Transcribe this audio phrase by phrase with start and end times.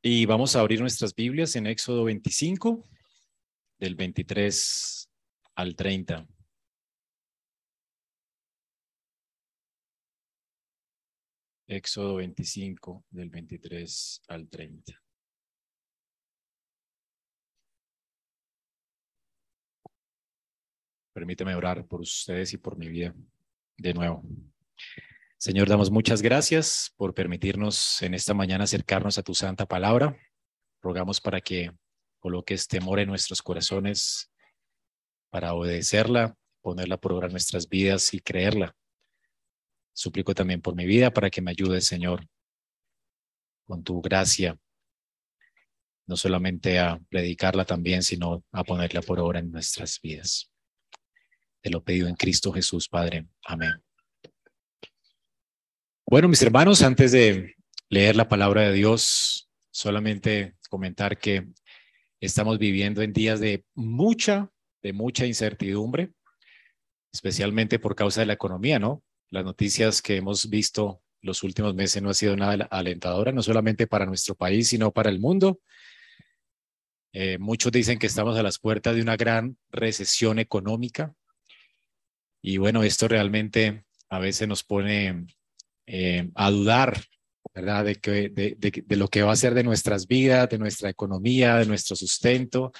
[0.00, 2.84] Y vamos a abrir nuestras Biblias en Éxodo 25,
[3.80, 5.10] del 23
[5.56, 6.24] al 30.
[11.66, 15.02] Éxodo 25, del 23 al 30.
[21.12, 23.12] Permíteme orar por ustedes y por mi vida
[23.76, 24.22] de nuevo.
[25.40, 30.18] Señor, damos muchas gracias por permitirnos en esta mañana acercarnos a tu santa palabra.
[30.82, 31.70] Rogamos para que
[32.18, 34.32] coloques temor en nuestros corazones
[35.30, 38.74] para obedecerla, ponerla por obra en nuestras vidas y creerla.
[39.92, 42.26] Suplico también por mi vida para que me ayudes, Señor,
[43.64, 44.58] con tu gracia,
[46.08, 50.50] no solamente a predicarla también, sino a ponerla por obra en nuestras vidas.
[51.60, 53.28] Te lo pedido en Cristo Jesús, Padre.
[53.44, 53.87] Amén.
[56.10, 57.54] Bueno, mis hermanos, antes de
[57.90, 61.48] leer la palabra de Dios, solamente comentar que
[62.18, 64.50] estamos viviendo en días de mucha,
[64.80, 66.14] de mucha incertidumbre,
[67.12, 69.02] especialmente por causa de la economía, ¿no?
[69.28, 73.86] Las noticias que hemos visto los últimos meses no ha sido nada alentadora, no solamente
[73.86, 75.60] para nuestro país, sino para el mundo.
[77.12, 81.14] Eh, muchos dicen que estamos a las puertas de una gran recesión económica.
[82.40, 85.26] Y bueno, esto realmente a veces nos pone
[85.90, 87.02] eh, a dudar,
[87.54, 87.82] ¿verdad?
[87.82, 91.96] De, de, lo que va a ser de nuestras vidas, de nuestra economía, de nuestro
[91.96, 92.72] sustento.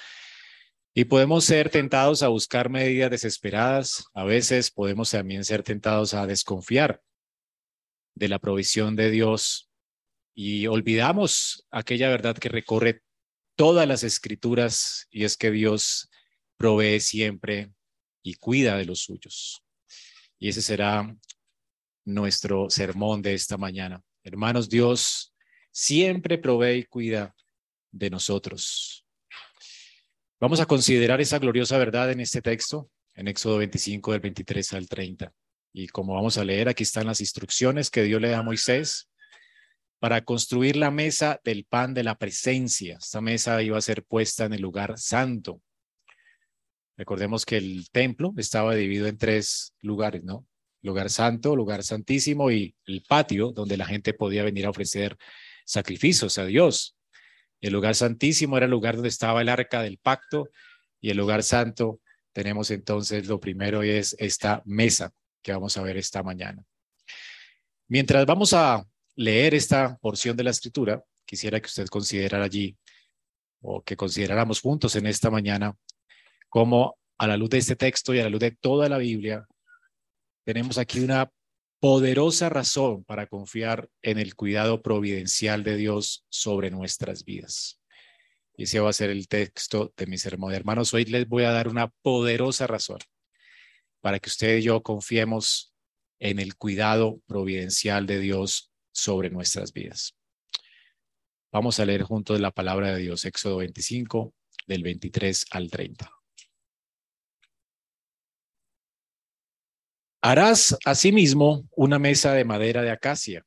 [0.93, 4.05] Y podemos ser tentados a buscar medidas desesperadas.
[4.13, 7.01] A veces podemos también ser tentados a desconfiar
[8.13, 9.71] de la provisión de Dios
[10.35, 13.01] y olvidamos aquella verdad que recorre
[13.55, 16.11] todas las escrituras y es que Dios
[16.57, 17.71] provee siempre
[18.21, 19.63] y cuida de los suyos.
[20.37, 21.17] Y ese será
[22.13, 24.01] nuestro sermón de esta mañana.
[24.23, 25.33] Hermanos, Dios
[25.71, 27.35] siempre provee y cuida
[27.91, 29.05] de nosotros.
[30.39, 34.87] Vamos a considerar esa gloriosa verdad en este texto, en Éxodo 25 del 23 al
[34.87, 35.33] 30.
[35.73, 39.09] Y como vamos a leer, aquí están las instrucciones que Dios le da a Moisés
[39.99, 42.97] para construir la mesa del pan de la presencia.
[43.01, 45.61] Esta mesa iba a ser puesta en el lugar santo.
[46.97, 50.45] Recordemos que el templo estaba dividido en tres lugares, ¿no?
[50.81, 55.17] Lugar santo, lugar santísimo y el patio donde la gente podía venir a ofrecer
[55.65, 56.95] sacrificios a Dios.
[57.61, 60.49] El lugar santísimo era el lugar donde estaba el arca del pacto
[61.01, 61.99] y el lugar santo
[62.33, 66.63] tenemos entonces lo primero es esta mesa que vamos a ver esta mañana.
[67.87, 68.85] Mientras vamos a
[69.15, 72.77] leer esta porción de la escritura, quisiera que usted considerara allí
[73.61, 75.75] o que consideráramos juntos en esta mañana
[76.49, 79.45] cómo a la luz de este texto y a la luz de toda la Biblia,
[80.49, 81.31] tenemos aquí una
[81.79, 87.79] poderosa razón para confiar en el cuidado providencial de Dios sobre nuestras vidas.
[88.57, 90.55] Y ese va a ser el texto de mi sermón.
[90.55, 92.97] Hermanos, hoy les voy a dar una poderosa razón
[94.01, 95.71] para que usted y yo confiemos
[96.17, 100.15] en el cuidado providencial de Dios sobre nuestras vidas.
[101.51, 104.33] Vamos a leer juntos la palabra de Dios, Éxodo 25,
[104.65, 106.18] del 23 al 30.
[110.21, 113.45] Harás asimismo una mesa de madera de acacia.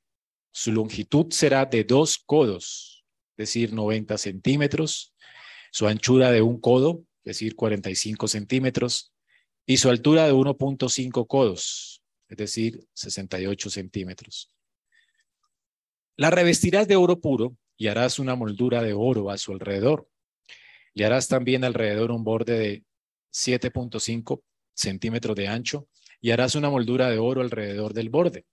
[0.52, 5.14] Su longitud será de dos codos, es decir, 90 centímetros,
[5.70, 9.12] su anchura de un codo, es decir, 45 centímetros,
[9.66, 14.50] y su altura de 1.5 codos, es decir, 68 centímetros.
[16.16, 20.08] La revestirás de oro puro y harás una moldura de oro a su alrededor.
[20.94, 22.84] Le harás también alrededor un borde de
[23.30, 24.42] 7.5
[24.74, 25.88] centímetros de ancho
[26.22, 28.46] y harás una moldura de oro alrededor del borde.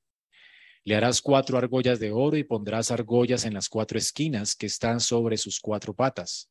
[0.84, 5.00] Le harás cuatro argollas de oro y pondrás argollas en las cuatro esquinas que están
[5.00, 6.50] sobre sus cuatro patas.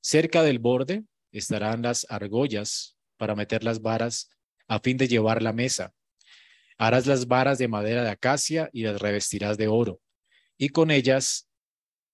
[0.00, 4.30] Cerca del borde estarán las argollas para meter las varas
[4.68, 5.92] a fin de llevar la mesa.
[6.78, 10.00] Harás las varas de madera de acacia y las revestirás de oro,
[10.56, 11.48] y con ellas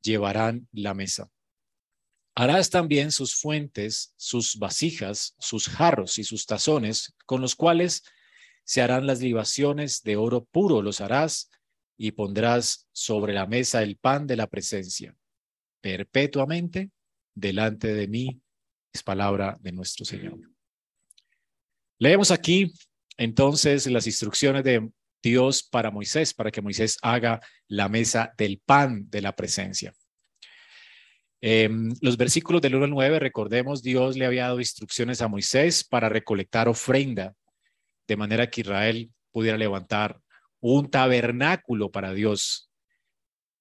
[0.00, 1.30] llevarán la mesa.
[2.38, 8.04] Harás también sus fuentes, sus vasijas, sus jarros y sus tazones, con los cuales
[8.62, 11.50] se harán las libaciones de oro puro, los harás
[11.96, 15.16] y pondrás sobre la mesa el pan de la presencia.
[15.80, 16.90] Perpetuamente
[17.34, 18.38] delante de mí
[18.92, 20.38] es palabra de nuestro Señor.
[21.98, 22.70] Leemos aquí
[23.16, 24.90] entonces las instrucciones de
[25.22, 29.94] Dios para Moisés, para que Moisés haga la mesa del pan de la presencia.
[31.40, 35.84] Em, los versículos del 1 al 9, recordemos, Dios le había dado instrucciones a Moisés
[35.84, 37.34] para recolectar ofrenda,
[38.08, 40.20] de manera que Israel pudiera levantar
[40.60, 42.70] un tabernáculo para Dios.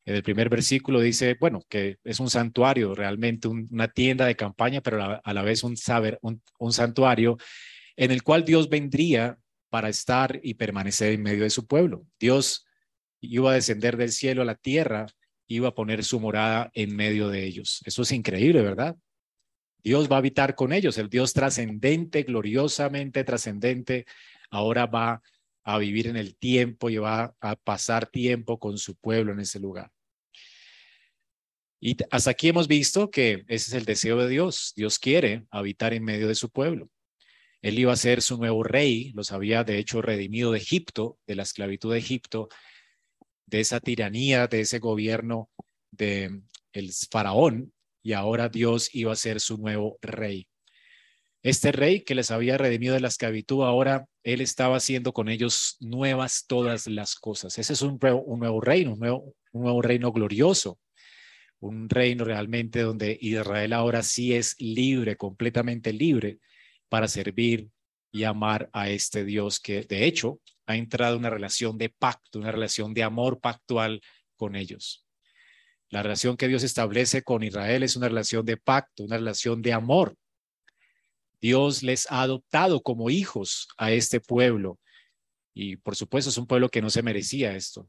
[0.06, 4.82] En el primer versículo dice, bueno, que es un santuario, realmente una tienda de campaña,
[4.82, 7.38] pero a la, vez un, saber, un santuario
[7.98, 9.38] en el cual Dios vendría
[9.70, 12.06] para estar y permanecer en medio de su pueblo.
[12.20, 12.66] Dios
[13.20, 15.08] iba a descender del cielo a la tierra,
[15.48, 17.82] iba a poner su morada en medio de ellos.
[17.86, 18.96] Eso es increíble, ¿verdad?
[19.84, 24.06] Dios va a habitar con ellos, el Dios trascendente, gloriosamente trascendente,
[24.50, 25.22] ahora va
[25.64, 29.60] a vivir en el tiempo y va a pasar tiempo con su pueblo en ese
[29.60, 29.92] lugar.
[31.80, 34.74] Y hasta aquí hemos visto que ese es el deseo de Dios.
[34.76, 36.90] Dios quiere habitar en medio de su pueblo.
[37.62, 41.36] Él iba a ser su nuevo rey, los había de hecho redimido de Egipto, de
[41.36, 42.48] la esclavitud de Egipto,
[43.46, 45.50] de esa tiranía, de ese gobierno
[45.92, 46.42] de
[46.74, 50.48] el faraón, y ahora Dios iba a ser su nuevo rey.
[51.42, 55.78] Este rey que les había redimido de la esclavitud, ahora él estaba haciendo con ellos
[55.80, 57.58] nuevas todas las cosas.
[57.60, 60.80] Ese es un, nuevo, reino, nuevo, un nuevo reino glorioso,
[61.60, 66.40] un reino realmente donde Israel ahora sí es libre, completamente libre
[66.90, 67.70] para servir
[68.12, 72.40] y amar a este Dios que de hecho ha entrado en una relación de pacto,
[72.40, 74.02] una relación de amor pactual
[74.36, 75.06] con ellos.
[75.90, 79.74] La relación que Dios establece con Israel es una relación de pacto, una relación de
[79.74, 80.18] amor.
[81.40, 84.80] Dios les ha adoptado como hijos a este pueblo
[85.54, 87.88] y por supuesto es un pueblo que no se merecía esto,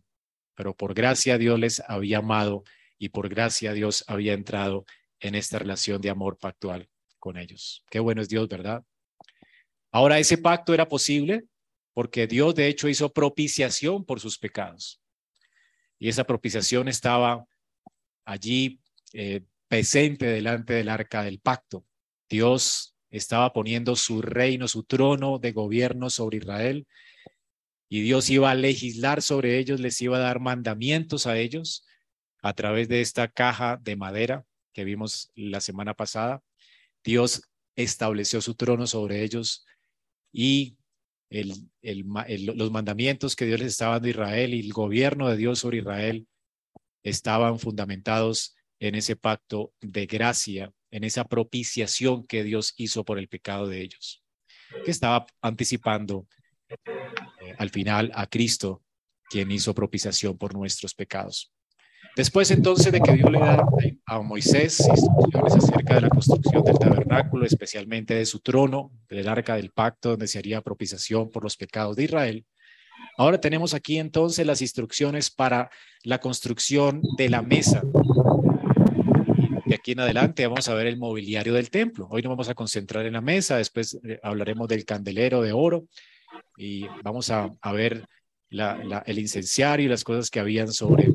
[0.55, 2.65] pero por gracia Dios les había amado
[2.99, 4.85] y por gracia Dios había entrado
[5.21, 6.89] en esta relación de amor pactual
[7.19, 7.83] con ellos.
[7.91, 8.85] Qué bueno es Dios, ¿verdad?
[9.91, 11.47] Ahora ese pacto era posible
[11.97, 15.01] porque Dios de hecho hizo propiciación por sus pecados.
[15.99, 17.47] Y esa propiciación estaba
[18.27, 18.83] allí
[19.15, 21.87] eh, presente delante del arca del pacto.
[22.29, 26.87] Dios estaba poniendo su reino, su trono de gobierno sobre Israel
[27.89, 31.87] y Dios iba a legislar sobre ellos, les iba a dar mandamientos a ellos
[32.43, 34.45] a través de esta caja de madera
[34.75, 36.43] que vimos la semana pasada.
[37.03, 37.41] Dios
[37.75, 39.65] estableció su trono sobre ellos
[40.31, 40.77] y
[41.31, 45.79] los mandamientos que Dios les estaba dando a Israel y el gobierno de Dios sobre
[45.79, 46.27] Israel
[47.03, 53.29] estaban fundamentados en ese pacto de gracia, en esa propiciación que Dios hizo por el
[53.29, 54.23] pecado de ellos,
[54.85, 56.27] que estaba anticipando
[56.69, 58.83] eh, al final a Cristo,
[59.29, 61.53] quien hizo propiciación por nuestros pecados.
[62.17, 63.63] Después entonces de que Dios le da
[64.07, 69.57] a Moisés instrucciones acerca de la construcción del tabernáculo, especialmente de su trono, del arca
[69.57, 72.47] del pacto, donde se haría propiciación por los pecados de Israel.
[73.19, 75.69] Ahora tenemos aquí entonces las instrucciones para
[76.05, 77.83] la construcción de la mesa.
[79.67, 82.09] De aquí en adelante vamos a ver el mobiliario del templo.
[82.11, 85.87] Hoy nos vamos a concentrar en la mesa, después eh, hablaremos del candelero de oro
[86.57, 88.07] y vamos a, ver
[88.49, 91.11] el incenciario y las cosas que habían sobre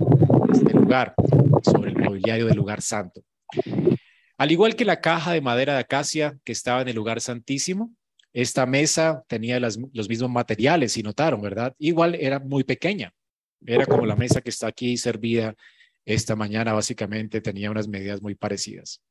[1.64, 3.24] sobre el mobiliario del lugar santo.
[4.38, 7.94] Al igual que la caja de madera de acacia que estaba en el lugar santísimo,
[8.34, 9.78] esta mesa tenía los
[10.10, 11.76] mismos materiales, si notaron, ¿verdad?
[11.78, 13.14] Igual era muy pequeña.
[13.66, 15.56] Era como la mesa que está aquí servida
[16.06, 19.02] esta mañana, básicamente tenía unas medidas muy parecidas.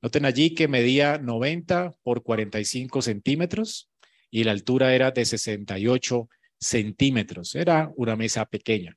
[0.00, 3.90] Noten allí que medía 90 por 45 centímetros
[4.30, 6.28] y la altura era de 68
[6.60, 7.54] centímetros.
[7.54, 8.96] Era una mesa pequeña.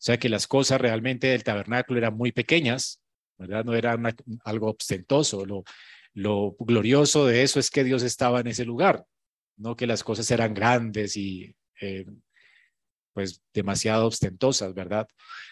[0.00, 3.02] Sea que las cosas realmente del tabernáculo eran muy pequeñas,
[3.36, 3.64] ¿verdad?
[3.64, 3.98] No era
[4.44, 5.44] algo ostentoso.
[5.44, 5.62] Lo,
[6.14, 9.04] lo glorioso de eso es que Dios estaba en ese lugar,
[9.58, 12.06] no que las cosas eran grandes y eh,
[13.12, 15.06] pues demasiado ostentosas, ¿verdad?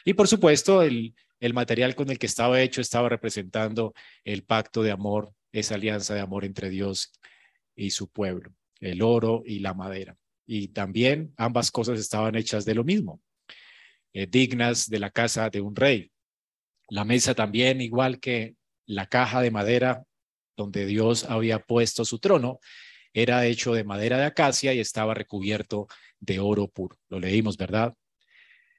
[0.04, 1.14] Y por supuesto, el
[1.52, 3.92] material con el que estaba hecho estaba representando
[4.24, 7.12] el pacto de amor, esa alianza de amor entre Dios
[7.76, 10.16] y su pueblo, el oro y la madera.
[10.46, 13.20] Y también ambas cosas estaban hechas de lo mismo.
[14.14, 16.10] Eh, dignas de la casa de un rey.
[16.88, 20.04] La mesa también, igual que la caja de madera
[20.56, 22.58] donde Dios había puesto su trono,
[23.12, 25.86] era hecho de madera de acacia y estaba recubierto
[26.20, 26.96] de oro puro.
[27.08, 27.94] Lo leímos, ¿verdad?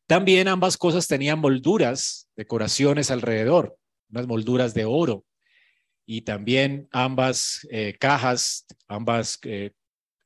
[0.07, 3.77] También ambas cosas tenían molduras, decoraciones alrededor,
[4.09, 5.25] unas molduras de oro.
[6.05, 9.71] Y también ambas eh, cajas, ambas, eh,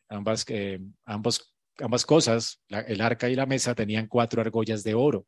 [0.08, 0.46] ambas,
[1.06, 5.26] ambos ambas cosas, el arca y la mesa, tenían cuatro argollas de oro.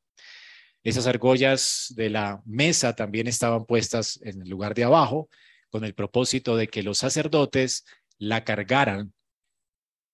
[0.84, 5.30] Esas argollas de la mesa también estaban puestas en el lugar de abajo
[5.70, 7.86] con el propósito de que los sacerdotes
[8.20, 9.14] la cargaran.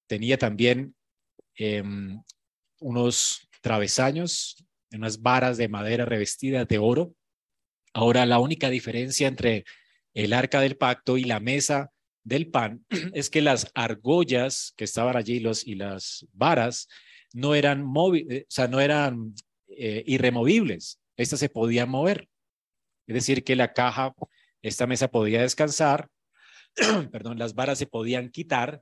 [0.08, 0.96] Tenía también
[1.56, 2.22] em,
[2.80, 7.16] unos travesaños, unas varas de madera revestidas de oro.
[7.94, 9.66] Ahora, la única diferencia entre
[10.14, 11.92] el arca del pacto y la mesa
[12.24, 16.88] del pan es que las argollas que estaban allí los, y las varas
[17.34, 19.34] no eran móviles, o sea, no eran
[19.68, 22.28] eh, irremovibles, estas se podían mover.
[23.08, 24.14] Es decir, que la caja,
[24.62, 26.10] esta mesa podía descansar,
[27.12, 28.82] perdón, las varas se podían quitar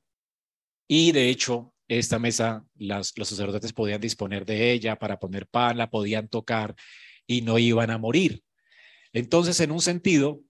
[0.87, 5.77] y de hecho esta mesa, las, los sacerdotes podían disponer de ella para poner pan,
[5.77, 6.75] la podían tocar
[7.25, 8.43] y no iban a morir.
[9.11, 10.41] Entonces, en un sentido,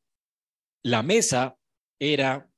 [0.83, 1.55] la mesa
[1.97, 2.48] era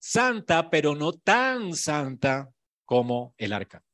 [0.00, 2.50] santa, pero no tan santa
[2.84, 3.84] como el arca.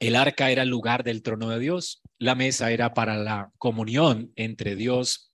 [0.00, 2.02] El arca era el lugar del trono de Dios.
[2.18, 5.32] La mesa era para la comunión entre Dios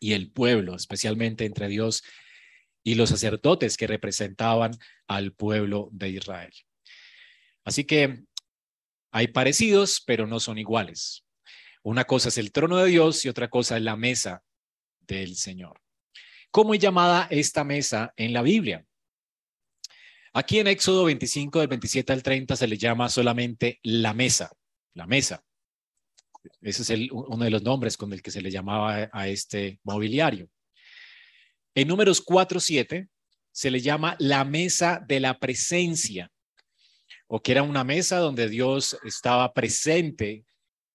[0.00, 2.02] y el pueblo, especialmente entre Dios
[2.82, 4.72] y los sacerdotes que representaban
[5.06, 6.52] al pueblo de Israel.
[7.64, 8.24] Así que
[9.12, 11.24] hay parecidos, pero no son iguales.
[11.82, 14.42] Una cosa es el trono de Dios y otra cosa es la mesa
[15.00, 15.81] del Señor.
[16.52, 18.84] ¿Cómo es llamada esta mesa en la Biblia?
[20.34, 24.52] Aquí en Éxodo 25, del 27 al 30, se le llama solamente la mesa,
[24.92, 25.42] la mesa.
[26.60, 30.50] Ese es uno de los nombres con el que se le llamaba a este mobiliario.
[31.74, 33.08] En números 4, 7
[33.50, 36.30] se le llama la mesa de la presencia,
[37.28, 40.44] o que era una mesa donde Dios estaba presente,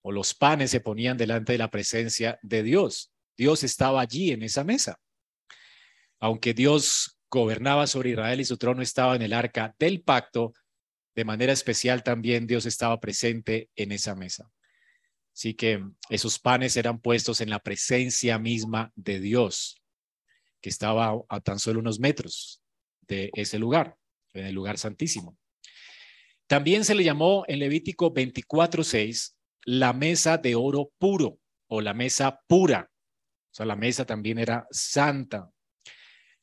[0.03, 3.11] o los panes se ponían delante de la presencia de Dios.
[3.35, 4.99] Dios estaba allí en esa mesa.
[6.19, 10.53] Aunque Dios gobernaba sobre Israel y su trono estaba en el arca del pacto,
[11.15, 14.49] de manera especial también Dios estaba presente en esa mesa.
[15.33, 19.81] Así que esos panes eran puestos en la presencia misma de Dios
[20.61, 22.63] que estaba a tan solo unos metros
[23.07, 23.95] de ese lugar,
[24.33, 25.37] en el lugar santísimo.
[26.47, 32.41] También se le llamó en Levítico 24:6 la mesa de oro puro o la mesa
[32.47, 32.89] pura.
[32.89, 35.51] O sea, la mesa también era santa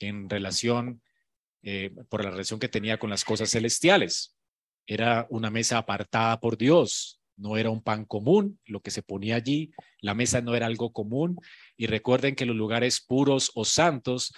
[0.06, 1.02] en relación,
[1.62, 4.36] eh, por la relación que tenía con las cosas celestiales.
[4.86, 9.36] Era una mesa apartada por Dios, no era un pan común lo que se ponía
[9.36, 11.38] allí, la mesa no era algo común
[11.76, 14.32] y recuerden que los lugares puros o santos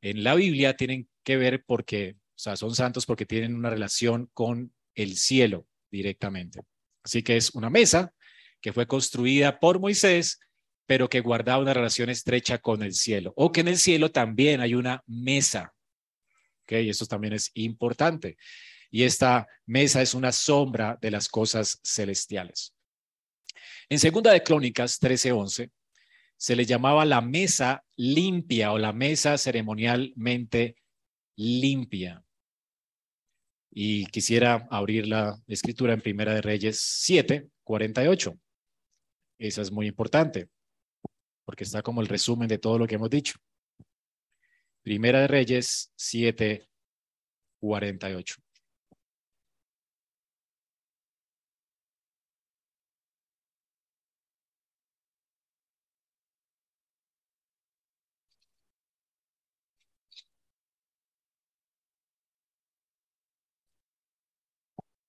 [0.00, 4.30] en la Biblia tienen que ver porque, o sea, son santos porque tienen una relación
[4.32, 6.60] con el cielo directamente.
[7.02, 8.12] Así que es una mesa
[8.60, 10.40] que fue construida por Moisés,
[10.86, 14.60] pero que guardaba una relación estrecha con el cielo, o que en el cielo también
[14.60, 15.74] hay una mesa.
[16.62, 18.36] Ok, eso también es importante
[18.90, 22.74] y esta mesa es una sombra de las cosas celestiales.
[23.88, 25.70] En segunda de Crónicas 13:11
[26.36, 30.76] se le llamaba la mesa limpia o la mesa ceremonialmente
[31.36, 32.22] limpia.
[33.70, 38.38] Y quisiera abrir la escritura en Primera de Reyes 7, 48.
[39.38, 40.48] Esa es muy importante,
[41.46, 43.38] porque está como el resumen de todo lo que hemos dicho.
[44.82, 46.68] Primera de Reyes 7,
[47.60, 48.36] 48.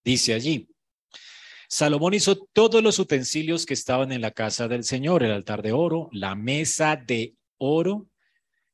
[0.03, 0.69] Dice allí,
[1.69, 5.73] Salomón hizo todos los utensilios que estaban en la casa del Señor, el altar de
[5.73, 8.07] oro, la mesa de oro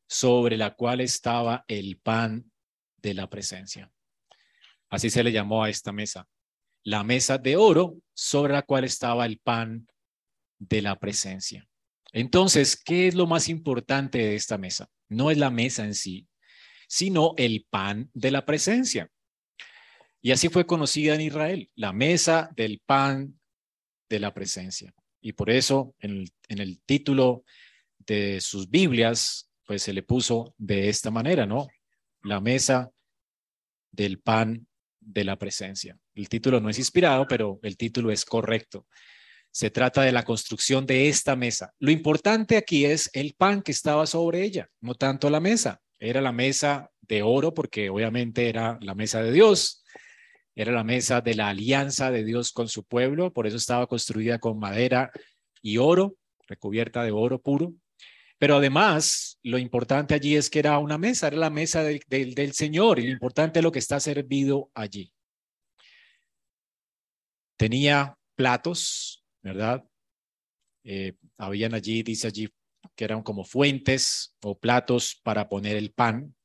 [0.07, 2.51] sobre la cual estaba el pan
[2.97, 3.91] de la presencia.
[4.89, 6.27] Así se le llamó a esta mesa.
[6.83, 9.87] La mesa de oro sobre la cual estaba el pan
[10.59, 11.67] de la presencia.
[12.11, 14.87] Entonces, ¿qué es lo más importante de esta mesa?
[15.09, 16.27] No es la mesa en sí,
[16.87, 19.09] sino el pan de la presencia.
[20.25, 23.37] Y así fue conocida en Israel, la mesa del pan
[24.09, 24.95] de la presencia.
[25.19, 27.43] Y por eso en el, título
[27.99, 31.67] de sus Biblias, pues se le puso de esta manera, ¿no?
[32.21, 32.89] La mesa
[33.91, 34.65] del pan
[35.01, 35.99] de la presencia.
[36.15, 38.87] El título no es inspirado, pero el título es correcto.
[39.51, 41.73] Se trata de la construcción de esta mesa.
[41.79, 45.81] Lo importante aquí es el pan que estaba sobre ella, no tanto la mesa.
[45.99, 49.83] Era la mesa de oro porque obviamente era la mesa de Dios,
[50.55, 54.39] era la mesa de la alianza de Dios con su pueblo, por eso estaba construida
[54.39, 55.11] con madera
[55.61, 56.15] y oro,
[56.47, 57.73] recubierta de oro puro.
[58.37, 62.99] Pero además, lo importante allí es que era una mesa, era la mesa del Señor
[62.99, 65.11] y lo importante es lo que está servido allí.
[67.57, 69.83] Tenía platos, ¿verdad?
[70.83, 72.49] Eh, habían allí, dice allí,
[72.95, 76.35] que eran como fuentes o platos para poner el pan,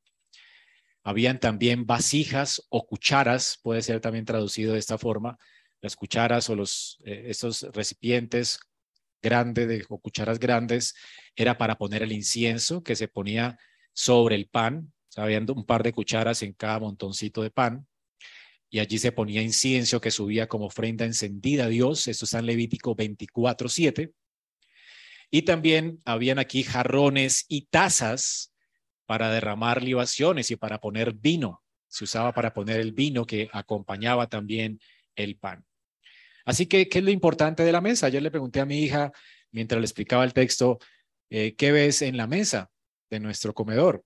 [1.09, 5.39] habían también vasijas o cucharas, puede ser también traducido de esta forma,
[5.81, 8.61] las cucharas o los, eh, estos recipientes
[9.23, 10.95] grandes de, o cucharas grandes
[11.35, 13.59] era para poner el incienso que se ponía
[13.95, 17.87] sobre el pan, o un par de cucharas en cada montoncito de pan.
[18.69, 22.07] y allí se ponía incienso que subía como ofrenda encendida a Dios.
[22.07, 24.13] Esto está en Levítico 24, 7.
[25.31, 28.53] Y también habían aquí jarrones y tazas
[29.09, 31.63] para derramar libaciones y para poner vino.
[31.87, 34.79] Se usaba para poner el vino que acompañaba también
[35.17, 35.65] el pan.
[36.45, 38.11] Así que, ¿qué es lo importante de la mesa?
[38.11, 39.11] Yo le pregunté a mi hija,
[39.51, 40.79] mientras le explicaba el texto,
[41.31, 42.71] eh, ¿qué ves en la mesa
[43.09, 44.05] de nuestro comedor?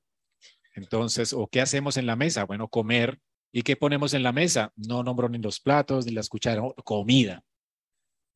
[0.76, 2.44] Entonces, ¿o qué hacemos en la mesa?
[2.44, 3.18] Bueno, comer.
[3.50, 4.72] ¿Y qué ponemos en la mesa?
[4.76, 7.42] No nombro ni los platos ni las cucharas, comida.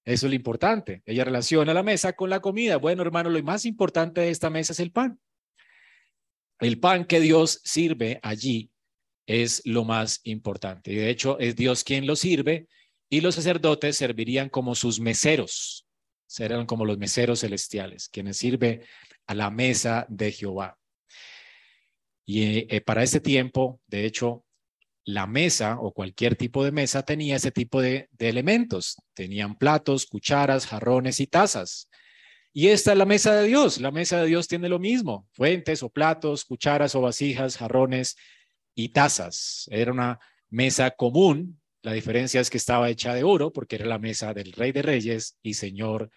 [0.04, 1.04] Eso es lo importante.
[1.06, 2.76] Ella relaciona la mesa con la comida.
[2.76, 5.20] Bueno, hermano, lo más importante de esta mesa es el pan.
[6.60, 8.70] El pan que Dios sirve allí
[9.26, 10.92] es lo más importante.
[10.92, 12.68] Y de hecho, es Dios quien lo sirve
[13.08, 15.86] y los sacerdotes servirían como sus meseros.
[16.26, 18.82] Serán como los meseros celestiales, quienes sirven
[19.26, 20.78] a la mesa de Jehová.
[22.24, 24.44] Y eh, para ese tiempo, de hecho,
[25.04, 28.96] la mesa o cualquier tipo de mesa tenía ese tipo de, elementos.
[29.14, 31.88] Tenían platos, cucharas, jarrones y tazas.
[32.58, 33.82] Y esta es la mesa de Dios.
[33.82, 35.28] La mesa de Dios tiene lo mismo.
[35.32, 38.16] Fuentes o platos, cucharas o vasijas, jarrones
[38.74, 39.68] y tazas.
[39.70, 41.60] Era una mesa común.
[41.82, 44.80] La diferencia es que estaba hecha de oro porque era la mesa del Rey de
[44.80, 46.10] Reyes y Señor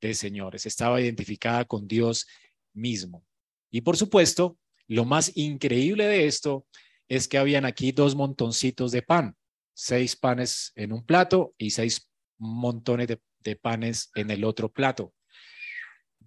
[0.00, 0.66] de Señores.
[0.66, 2.26] Estaba identificada con Dios
[2.74, 3.24] mismo.
[3.70, 6.66] Y por supuesto, lo más increíble de esto
[7.06, 9.36] es que habían aquí dos montoncitos de pan,
[9.72, 15.14] seis panes en un plato y seis montones de, panes en el otro plato.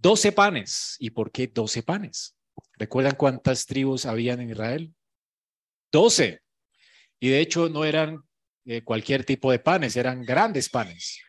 [0.02, 0.96] Doce panes.
[1.00, 2.36] ¿Y por qué doce panes?
[2.78, 4.94] ¿Recuerdan cuántas tribus habían en Israel?
[5.92, 6.42] Doce.
[7.20, 8.24] Y de hecho no eran
[8.66, 11.20] eh, cualquier tipo de panes, eran grandes panes.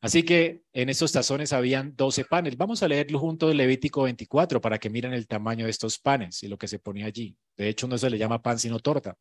[0.00, 2.56] Así que en estos tazones habían 12 panes.
[2.56, 6.42] Vamos a leerlo junto de Levítico 24 para que miren el tamaño de estos panes
[6.42, 7.36] y lo que se ponía allí.
[7.56, 9.16] De hecho, no se le llama pan sino torta.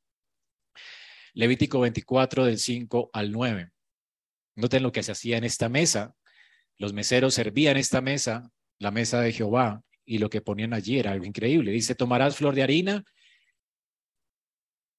[1.33, 3.71] Levítico 24 del 5 al 9.
[4.55, 6.13] Noten lo que se hacía en esta mesa.
[6.83, 11.13] Los meseros servían esta mesa, la mesa de Jehová, y lo que ponían allí era
[11.13, 11.71] algo increíble.
[11.71, 13.05] Dice, tomarás flor de harina.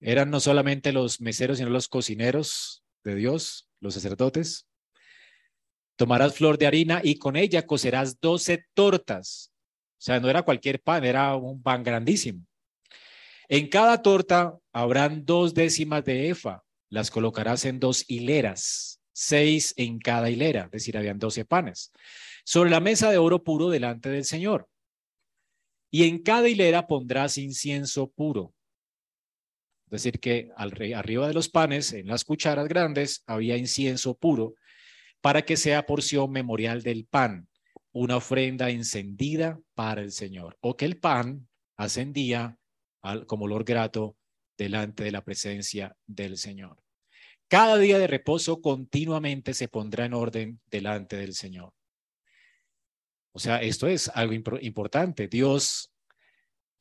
[0.00, 4.66] Eran no solamente los meseros, sino los cocineros de Dios, los sacerdotes.
[5.96, 9.52] Tomarás flor de harina y con ella cocerás doce tortas.
[9.98, 12.46] O sea, no era cualquier pan, era un pan grandísimo.
[13.46, 16.62] En cada torta habrán dos décimas de efa.
[16.88, 21.92] Las colocarás en dos hileras, seis en cada hilera, es decir, habían doce panes.
[22.44, 24.68] Sobre la mesa de oro puro delante del Señor.
[25.90, 28.52] Y en cada hilera pondrás incienso puro.
[29.86, 34.54] Es decir, que arriba de los panes, en las cucharas grandes, había incienso puro
[35.20, 37.48] para que sea porción memorial del pan,
[37.92, 42.58] una ofrenda encendida para el Señor, o que el pan ascendía
[43.00, 44.16] al, como olor grato
[44.58, 46.83] delante de la presencia del Señor.
[47.48, 51.72] Cada día de reposo continuamente se pondrá en orden delante del Señor.
[53.32, 55.28] O sea, esto es algo importante.
[55.28, 55.92] Dios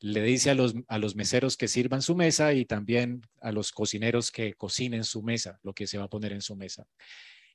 [0.00, 3.72] le dice a los, a los meseros que sirvan su mesa y también a los
[3.72, 6.86] cocineros que cocinen su mesa, lo que se va a poner en su mesa.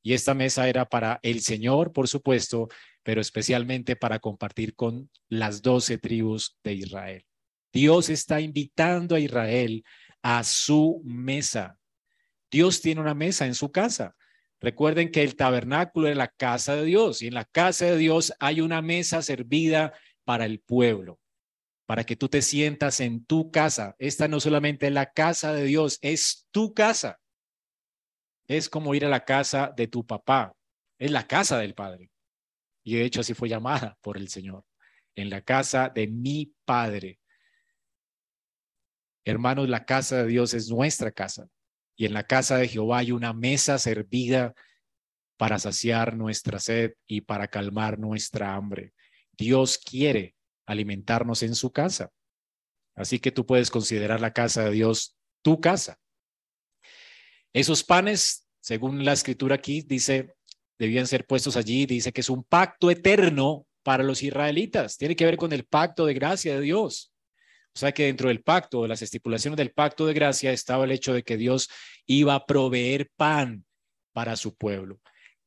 [0.01, 2.67] Y esta mesa era para el Señor, por supuesto,
[3.03, 7.25] pero especialmente para compartir con las doce tribus de Israel.
[7.71, 9.83] Dios está invitando a Israel
[10.21, 11.78] a su mesa.
[12.51, 14.15] Dios tiene una mesa en su casa.
[14.59, 18.33] Recuerden que el tabernáculo es la casa de Dios y en la casa de Dios
[18.39, 19.93] hay una mesa servida
[20.25, 21.19] para el pueblo,
[21.85, 23.95] para que tú te sientas en tu casa.
[23.99, 27.19] Esta no solamente es la casa de Dios, es tu casa
[28.49, 30.53] es como ir a la casa de tu papá,
[30.97, 32.09] es la casa del Padre.
[32.83, 34.65] Y de hecho así fue llamada por el Señor,
[35.15, 37.19] en la casa de mi Padre.
[39.23, 41.47] Hermanos, la casa de Dios es nuestra casa.
[41.99, 44.53] Y en la casa de Jehová hay una mesa servida
[45.35, 48.93] para saciar nuestra sed y para calmar nuestra hambre.
[49.37, 50.33] Dios quiere
[50.65, 52.09] alimentarnos en su casa.
[52.95, 55.99] Así que tú puedes considerar la casa de Dios tu casa.
[57.51, 60.33] Esos panes, según la escritura aquí, dice,
[60.77, 64.95] debían ser puestos allí, dice que es un pacto eterno para los israelitas.
[64.95, 67.11] Tiene que ver con el pacto de gracia de Dios.
[67.75, 70.91] O sea que dentro del pacto, de las estipulaciones del pacto de gracia, estaba el
[70.91, 71.69] hecho de que Dios
[72.05, 73.63] iba a proveer pan
[74.11, 74.99] para su pueblo.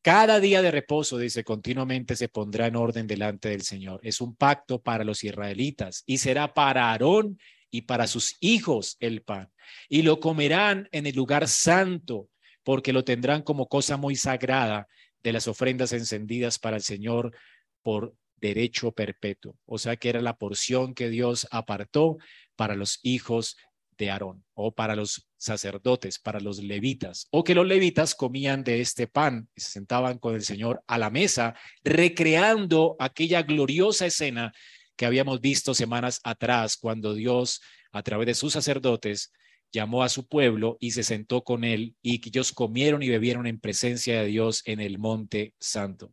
[0.02, 4.00] Cada día de reposo, dice, continuamente se pondrá en orden delante del Señor.
[4.02, 7.38] Es un pacto para los israelitas y será para Aarón
[7.70, 9.50] y para sus hijos el pan.
[9.88, 12.28] Y lo comerán en el lugar santo,
[12.64, 14.88] porque lo tendrán como cosa muy sagrada
[15.22, 17.37] de las ofrendas encendidas para el Señor
[17.82, 19.57] por derecho perpetuo.
[19.64, 22.18] O sea que era la porción que Dios apartó
[22.57, 23.57] para los hijos
[23.96, 28.81] de Aarón o para los sacerdotes, para los levitas, o que los levitas comían de
[28.81, 34.52] este pan y se sentaban con el Señor a la mesa, recreando aquella gloriosa escena
[34.96, 37.61] que habíamos visto semanas atrás cuando Dios,
[37.92, 39.33] a través de sus sacerdotes,
[39.72, 43.46] llamó a su pueblo y se sentó con él y que ellos comieron y bebieron
[43.46, 46.12] en presencia de Dios en el monte santo.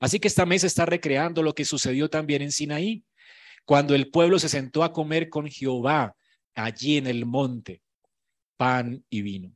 [0.00, 3.04] Así que esta mesa está recreando lo que sucedió también en Sinaí,
[3.64, 6.14] cuando el pueblo se sentó a comer con Jehová
[6.54, 7.82] allí en el monte,
[8.56, 9.54] pan y vino.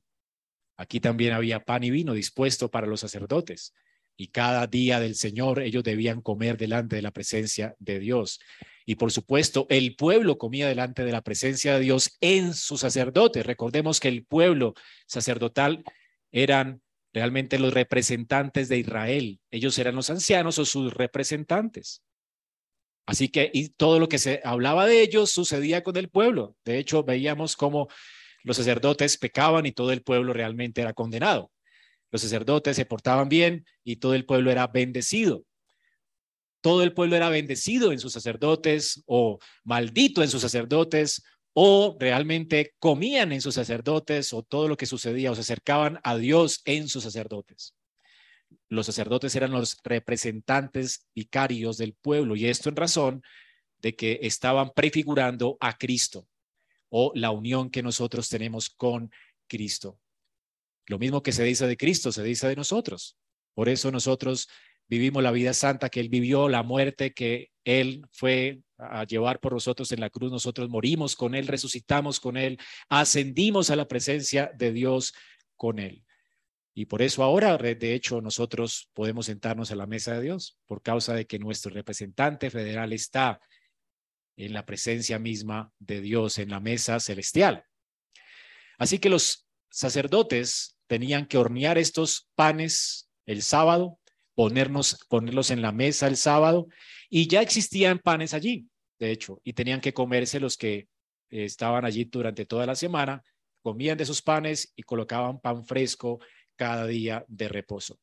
[0.76, 3.72] Aquí también había pan y vino dispuesto para los sacerdotes
[4.16, 8.40] y cada día del Señor ellos debían comer delante de la presencia de Dios.
[8.84, 13.46] Y por supuesto, el pueblo comía delante de la presencia de Dios en sus sacerdotes.
[13.46, 14.74] Recordemos que el pueblo
[15.06, 15.84] sacerdotal
[16.30, 19.40] eran realmente los representantes de Israel.
[19.50, 22.02] Ellos eran los ancianos o sus representantes.
[23.06, 26.56] Así que y todo lo que se hablaba de ellos sucedía con el pueblo.
[26.64, 27.88] De hecho, veíamos cómo
[28.44, 31.50] los sacerdotes pecaban y todo el pueblo realmente era condenado.
[32.10, 35.44] Los sacerdotes se portaban bien y todo el pueblo era bendecido.
[36.60, 42.74] Todo el pueblo era bendecido en sus sacerdotes o maldito en sus sacerdotes o realmente
[42.78, 46.88] comían en sus sacerdotes o todo lo que sucedía o se acercaban a Dios en
[46.88, 47.74] sus sacerdotes
[48.68, 53.22] los sacerdotes eran los representantes vicarios del pueblo y esto en razón
[53.80, 56.26] de que estaban prefigurando a Cristo
[56.88, 59.10] o la unión que nosotros tenemos con
[59.46, 59.98] Cristo.
[60.86, 63.16] Lo mismo que se dice de Cristo, se dice de nosotros.
[63.54, 64.48] Por eso nosotros
[64.92, 69.54] vivimos la vida santa que Él vivió, la muerte que Él fue a llevar por
[69.54, 70.30] nosotros en la cruz.
[70.30, 72.58] Nosotros morimos con Él, resucitamos con Él,
[72.90, 75.14] ascendimos a la presencia de Dios
[75.56, 76.04] con Él.
[76.74, 80.82] Y por eso ahora, de hecho, nosotros podemos sentarnos a la mesa de Dios, por
[80.82, 83.40] causa de que nuestro representante federal está
[84.36, 87.64] en la presencia misma de Dios, en la mesa celestial.
[88.76, 93.98] Así que los sacerdotes tenían que hornear estos panes el sábado,
[94.34, 96.68] ponernos, ponerlos en la mesa el sábado,
[97.08, 98.66] y ya existían panes allí,
[98.98, 100.88] de hecho, y tenían que comerse los que
[101.30, 103.22] estaban allí durante toda la semana,
[103.62, 106.20] comían de esos panes y colocaban pan fresco
[106.56, 107.98] cada día de reposo.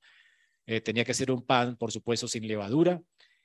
[0.65, 3.01] Eh, tenía que ser un pan, por supuesto, sin levadura,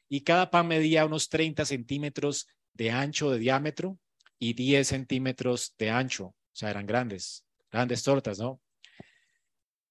[0.09, 3.99] y cada pan medía unos 30 centímetros de ancho de diámetro
[4.39, 8.61] y 10 centímetros de ancho, o sea, eran grandes, grandes tortas, ¿no?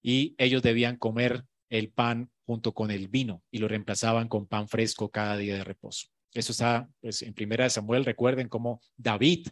[0.02, 4.68] Y ellos debían comer el pan junto con el vino y lo reemplazaban con pan
[4.68, 6.08] fresco cada día de reposo.
[6.32, 8.04] Eso está pues, en Primera de Samuel.
[8.04, 9.48] Recuerden cómo David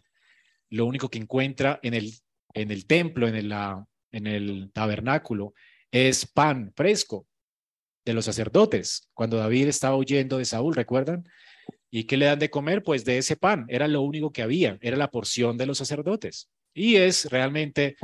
[0.69, 2.13] lo único que encuentra en el,
[2.53, 5.53] en el templo, en la, en el tabernáculo
[5.91, 7.27] es pan fresco
[8.03, 9.09] de los sacerdotes.
[9.13, 11.23] Cuando David estaba huyendo de Saúl, ¿recuerdan?
[11.91, 12.81] ¿Y qué le dan de comer?
[12.83, 13.65] Pues de ese pan.
[13.69, 16.49] Era lo único que había, era la porción de los sacerdotes.
[16.73, 17.95] Y es realmente,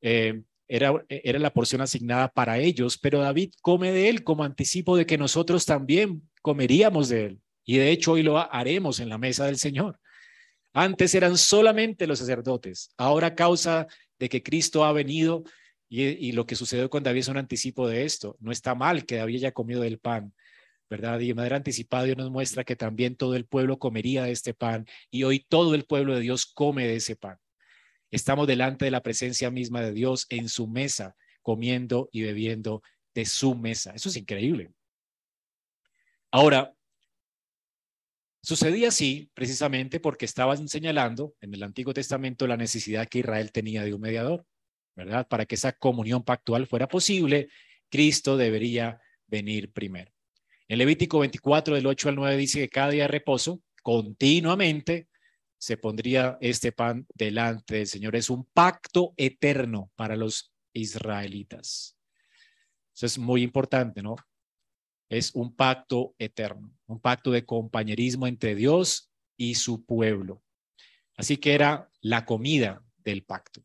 [0.00, 4.96] eh, era, era la porción asignada para ellos, pero David come de él como anticipo
[4.96, 7.40] de que nosotros también comeríamos de él.
[7.64, 9.98] Y de hecho hoy lo haremos en la mesa del Señor.
[10.72, 12.90] Antes eran solamente los sacerdotes.
[12.96, 13.86] Ahora a causa
[14.18, 15.44] de que Cristo ha venido
[15.88, 18.36] y, lo que sucedió con David es un anticipo de esto.
[18.40, 20.34] No está mal que David haya comido del pan,
[20.90, 21.20] ¿verdad?
[21.20, 24.54] Y de manera anticipada Dios nos muestra que también todo el pueblo comería de este
[24.54, 27.38] pan y hoy todo el pueblo de Dios come de ese pan.
[28.14, 32.82] Estamos delante de la presencia misma de Dios en su mesa, comiendo y bebiendo
[33.14, 33.92] de su mesa.
[33.94, 34.70] Eso es increíble.
[36.30, 36.74] Ahora,
[38.44, 43.84] Sucedía así precisamente porque estaban señalando en el Antiguo Testamento la necesidad que Israel tenía
[43.84, 44.44] de un mediador,
[44.94, 45.26] ¿verdad?
[45.26, 47.48] Para que esa comunión pactual fuera posible,
[47.88, 50.12] Cristo debería venir primero.
[50.68, 55.08] En Levítico 24, del 8 al 9, dice que cada día de reposo, continuamente,
[55.64, 58.16] se pondría este pan delante del Señor.
[58.16, 61.96] Es un pacto eterno para los israelitas.
[62.94, 64.16] Eso es muy importante, ¿no?
[65.08, 70.42] es un pacto eterno, un pacto de compañerismo entre Dios y su pueblo.
[71.16, 73.62] Así que era la comida del pacto.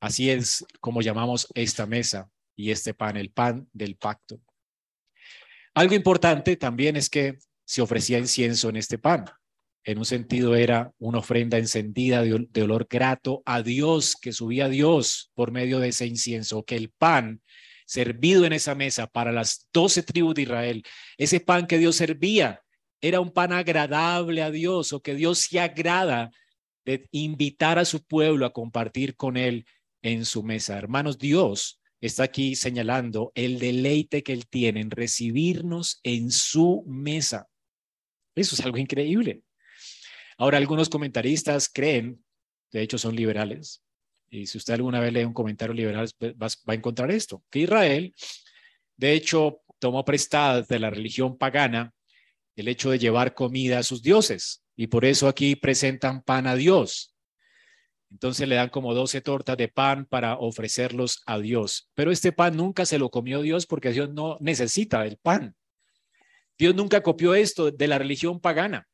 [0.00, 4.40] Así es como llamamos esta mesa y este pan, el pan del pacto.
[5.74, 9.24] Algo importante también es que se ofrecía incienso en este pan.
[9.84, 14.68] En un sentido era una ofrenda encendida de, olor grato a Dios, que subía a
[14.68, 17.42] Dios por medio de ese incienso, que el pan
[17.84, 20.82] servido en esa mesa para las doce tribus de Israel,
[21.18, 22.62] ese pan que Dios servía
[23.00, 26.30] era un pan agradable a Dios o que Dios se agrada
[26.84, 29.66] de invitar a su pueblo a compartir con él
[30.02, 30.78] en su mesa.
[30.78, 37.48] Hermanos, Dios está aquí señalando el deleite que él tiene en recibirnos en su mesa.
[38.36, 39.42] Eso es algo increíble.
[40.42, 42.20] Ahora, algunos comentaristas creen
[42.72, 43.80] de hecho son liberales.
[44.28, 47.60] Y si usted alguna vez lee un comentario liberal, pues, va, a encontrar esto, que
[47.60, 48.12] Israel,
[48.96, 51.94] de hecho, tomó prestada de la religión pagana
[52.56, 54.64] el hecho de llevar comida a sus dioses.
[54.74, 57.14] Y por eso aquí presentan pan a Dios.
[58.10, 61.88] Entonces le dan como 12 tortas de pan para ofrecerlos a Dios.
[61.94, 65.54] Pero este pan nunca se lo comió Dios porque Dios no necesita el pan.
[66.58, 68.88] Dios nunca copió esto de la religión pagana.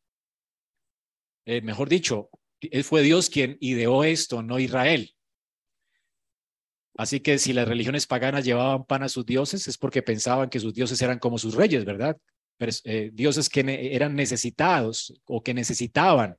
[1.49, 2.29] Eh, mejor dicho,
[2.61, 5.15] él fue Dios quien ideó esto, no Israel.
[6.95, 10.61] Así que si las religiones paganas llevaban pan a sus dioses es porque pensaban que
[10.61, 12.19] sus dioses eran como sus reyes, ¿verdad?
[12.85, 13.61] Eh, dioses que
[13.95, 16.37] eran necesitados o que necesitaban.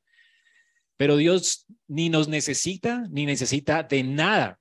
[0.96, 4.60] Pero Dios ni nos necesita ni necesita de nada.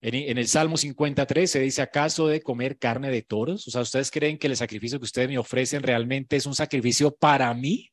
[0.00, 3.66] En, el Salmo 53 se dice, ¿acaso de comer carne de toros?
[3.66, 7.10] O sea, ¿ustedes creen que el sacrificio que ustedes me ofrecen realmente es un sacrificio
[7.10, 7.90] para mí?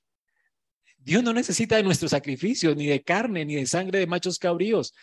[1.05, 4.93] Dios no necesita de nuestro sacrificio, ni de carne, ni de sangre de machos cabríos.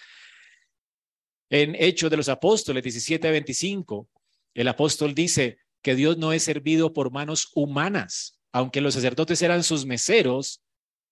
[1.49, 4.09] En Hechos de los Apóstoles 17 25,
[4.53, 8.41] el apóstol dice, que Dios no es servido por manos humanas.
[8.53, 10.63] Aunque los sacerdotes eran sus meseros,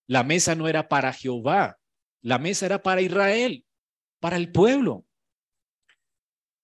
[0.06, 1.78] la mesa no era para Jehová,
[2.22, 3.64] la mesa era para Israel,
[4.20, 5.04] para el pueblo.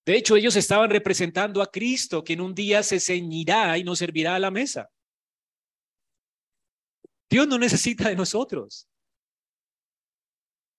[0.05, 4.37] De hecho, ellos estaban representando a Cristo, quien un día se ceñirá y nos servirá
[4.37, 4.89] a la mesa.
[7.29, 8.89] Dios no necesita de nosotros.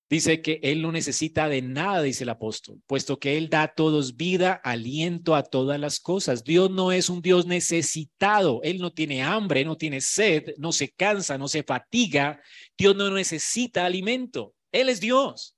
[0.10, 3.74] Dice que Él no necesita de nada, dice el apóstol, puesto que Él da a
[3.74, 6.46] todos vida, aliento a todas las cosas.
[6.46, 10.90] Dios no es un Dios necesitado, Él no tiene hambre, no tiene sed, no se
[10.92, 12.42] cansa, no se fatiga.
[12.78, 15.58] Dios no necesita alimento, Él es Dios.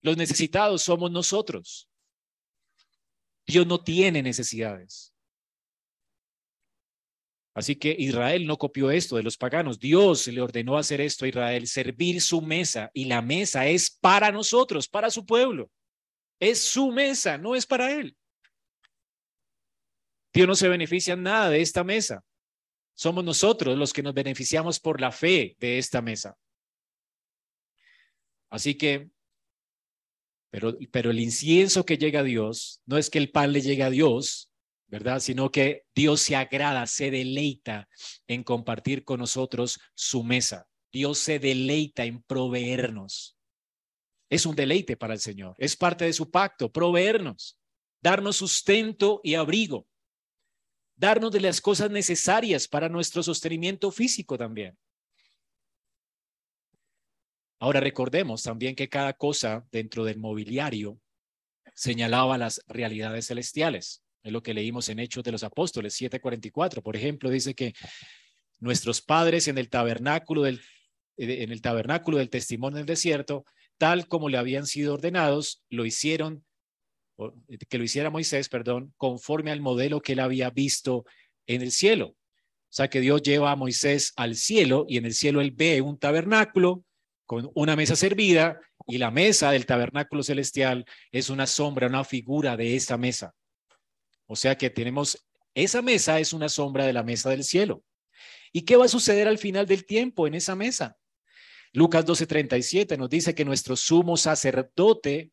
[0.00, 1.88] Los necesitados somos nosotros.
[3.44, 5.11] Dios no tiene necesidades.
[7.54, 9.78] Así que Israel no copió esto de los paganos.
[9.78, 12.90] Dios le ordenó hacer esto a Israel, servir su mesa.
[12.94, 15.70] Y la mesa es para nosotros, para su pueblo.
[16.40, 18.16] Es su mesa, no es para él.
[20.32, 22.24] Dios no se beneficia en nada de esta mesa.
[22.94, 26.36] Somos nosotros los que nos beneficiamos por la fe de esta mesa.
[28.48, 29.10] Así que,
[30.50, 33.82] pero, pero el incienso que llega a Dios, no es que el pan le llegue
[33.82, 34.51] a Dios,
[34.92, 35.20] ¿verdad?
[35.20, 37.88] Sino que Dios se agrada, se deleita
[38.26, 40.68] en compartir con nosotros su mesa.
[40.92, 43.38] Dios se deleita en proveernos.
[44.28, 45.56] Es un deleite para el Señor.
[45.56, 47.58] Es parte de su pacto, proveernos,
[48.02, 49.88] darnos sustento y abrigo,
[50.94, 54.76] darnos de las cosas necesarias para nuestro sostenimiento físico también.
[57.58, 61.00] Ahora recordemos también que cada cosa dentro del mobiliario
[61.74, 64.02] señalaba las realidades celestiales.
[64.22, 66.82] Es lo que leímos en Hechos de los Apóstoles 7:44.
[66.82, 67.74] Por ejemplo, dice que
[68.60, 70.60] nuestros padres en el tabernáculo del
[71.16, 73.44] eh, en el tabernáculo del testimonio del desierto,
[73.78, 76.44] tal como le habían sido ordenados, lo hicieron
[77.18, 81.04] eh, que lo hiciera Moisés, perdón, conforme al modelo que él había visto
[81.46, 82.08] en el cielo.
[82.08, 85.82] O sea que Dios lleva a Moisés al cielo y en el cielo él ve
[85.82, 86.84] un tabernáculo
[87.26, 92.56] con una mesa servida y la mesa del tabernáculo celestial es una sombra, una figura
[92.56, 93.34] de esa mesa.
[94.32, 97.84] O sea que tenemos, esa mesa es una sombra de la mesa del cielo.
[98.50, 100.96] ¿Y qué va a suceder al final del tiempo en esa mesa?
[101.74, 105.32] Lucas 12:37 nos dice que nuestro sumo sacerdote,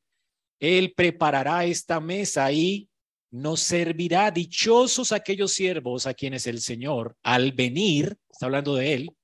[0.60, 2.90] él preparará esta mesa y
[3.32, 4.32] nos servirá.
[4.32, 9.16] Dichosos aquellos siervos a quienes el Señor, al venir, está hablando de él,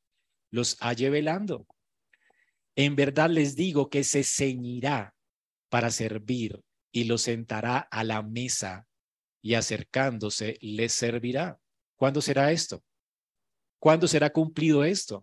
[0.51, 1.67] los halle velando.
[2.77, 5.13] En verdad les digo que se ceñirá
[5.67, 6.61] para servir
[6.93, 8.88] y los sentará a la mesa
[9.45, 11.60] y acercándose les servirá.
[11.97, 12.84] ¿Cuándo será esto?
[13.77, 15.21] ¿Cuándo será cumplido esto?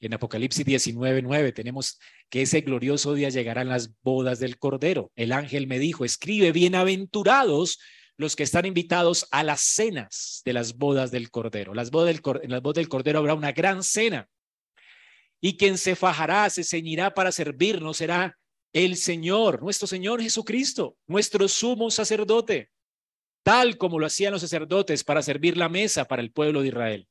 [0.00, 1.98] En Apocalipsis 19:9 tenemos
[2.30, 5.12] que ese glorioso día llegarán las bodas del Cordero.
[5.14, 7.80] El ángel me dijo, escribe, bienaventurados
[8.16, 11.74] los que están invitados a las cenas de las bodas del Cordero.
[11.74, 14.26] Las bodas del, en las bodas del Cordero habrá una gran cena.
[15.42, 18.38] Y quien se fajará, se ceñirá para servirnos será
[18.72, 22.70] el Señor, nuestro Señor Jesucristo, nuestro sumo sacerdote
[23.44, 27.08] tal como lo hacían los sacerdotes para servir la mesa para el pueblo de Israel.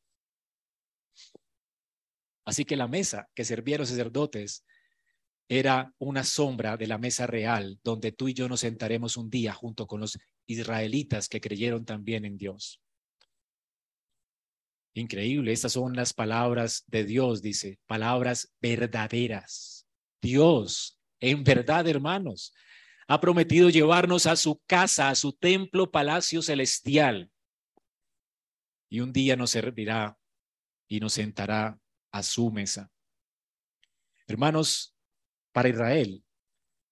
[2.44, 4.66] Así que la mesa que servían los sacerdotes
[5.48, 9.54] era una sombra de la mesa real donde tú y yo nos sentaremos un día
[9.54, 10.18] junto con los
[10.48, 12.82] israelitas que creyeron también en Dios.
[14.96, 19.88] Increíble, estas son las palabras de Dios, dice, palabras verdaderas.
[20.22, 22.54] Dios, en verdad, hermanos,
[23.08, 27.32] ha prometido llevarnos a su casa, a su templo, palacio celestial.
[28.90, 30.18] Y un día nos servirá
[30.88, 31.80] y nos sentará
[32.12, 32.92] a su mesa.
[34.28, 34.96] Hermanos,
[35.52, 36.24] para Israel,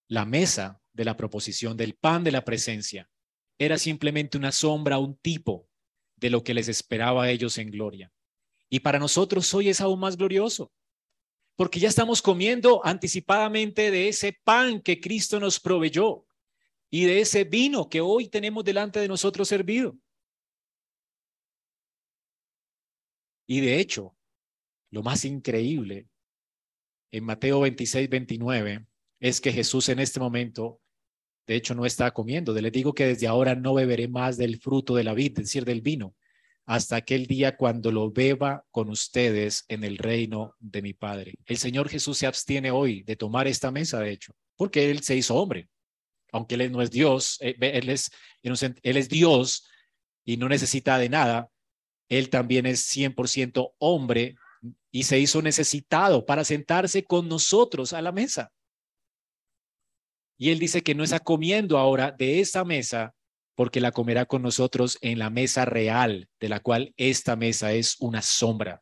[0.07, 3.09] la mesa de la proposición del pan de la presencia
[3.57, 5.69] era simplemente una sombra, un tipo
[6.15, 8.11] de lo que les esperaba a ellos en gloria.
[8.69, 10.71] Y para nosotros hoy es aún más glorioso,
[11.61, 16.25] porque ya estamos comiendo anticipadamente de ese pan que Cristo nos proveyó
[16.89, 19.95] y de ese vino que hoy tenemos delante de nosotros servido.
[23.45, 24.17] Y de hecho,
[24.89, 26.07] lo más increíble
[27.11, 28.87] en Mateo 26, 29
[29.19, 30.81] es que Jesús en este momento,
[31.45, 32.59] de hecho, no está comiendo.
[32.59, 35.63] Les digo que desde ahora no beberé más del fruto de la vid, es decir,
[35.63, 36.15] del vino,
[36.71, 41.35] hasta aquel día cuando lo beba con ustedes en el reino de mi Padre.
[41.45, 45.17] El Señor Jesús se abstiene hoy de tomar esta mesa, de hecho, porque Él se
[45.17, 45.67] hizo hombre.
[46.31, 48.09] Aunque Él no es Dios, eh, Él es,
[48.41, 49.67] él es Dios
[50.23, 51.49] y no necesita de nada,
[52.07, 54.35] Él también es 100% hombre
[54.91, 58.49] y se hizo necesitado para sentarse con nosotros a la mesa.
[60.37, 63.13] Y él dice que no está comiendo ahora de esa mesa
[63.55, 67.97] porque la comerá con nosotros en la mesa real, de la cual esta mesa es
[67.99, 68.81] una sombra.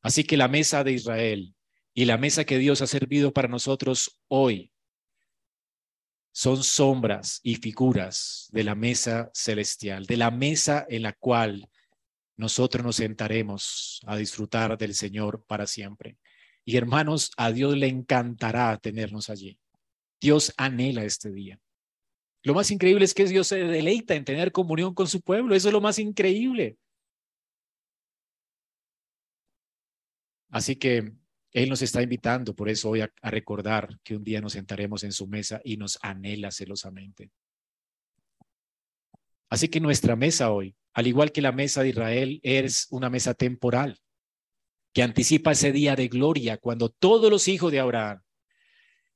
[0.00, 1.54] Así que la mesa de Israel
[1.92, 4.72] y la mesa que Dios ha servido para nosotros hoy
[6.32, 11.68] son sombras y figuras de la mesa celestial, de la mesa en la cual
[12.36, 16.16] nosotros nos sentaremos a disfrutar del Señor para siempre.
[16.64, 19.58] Y hermanos, a Dios le encantará tenernos allí.
[20.20, 21.58] Dios anhela este día.
[22.42, 25.54] Lo más increíble es que Dios se deleita en tener comunión con su pueblo.
[25.54, 26.78] Eso es lo más increíble.
[30.50, 31.12] Así que
[31.52, 35.12] Él nos está invitando, por eso hoy a, recordar que un día nos sentaremos en
[35.12, 37.30] su mesa y nos anhela celosamente.
[39.50, 43.32] Así que nuestra mesa hoy al igual que la mesa de Israel, es una mesa
[43.32, 44.00] temporal
[44.92, 48.20] que anticipa ese día de gloria cuando todos los hijos de Abraham,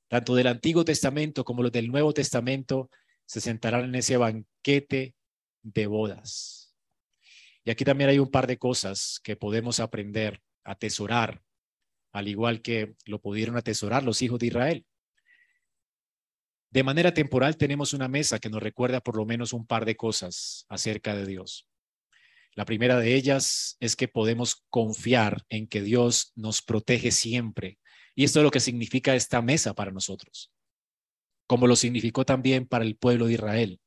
[0.06, 2.88] tanto del Antiguo Testamento como los del Nuevo Testamento,
[3.32, 5.14] se sentarán en ese banquete
[5.62, 6.76] de bodas.
[7.64, 11.42] Y aquí también hay un par de cosas que podemos aprender, atesorar,
[12.12, 14.86] al igual que lo pudieron atesorar los hijos de Israel.
[16.68, 19.96] De manera temporal tenemos una mesa que nos recuerda por lo menos un par de
[19.96, 21.66] cosas acerca de Dios.
[22.54, 27.78] La primera de ellas es que podemos confiar en que Dios nos protege siempre.
[28.14, 30.52] Y esto es lo que significa esta mesa para nosotros,
[31.52, 33.78] como lo significó también para el pueblo de Israel.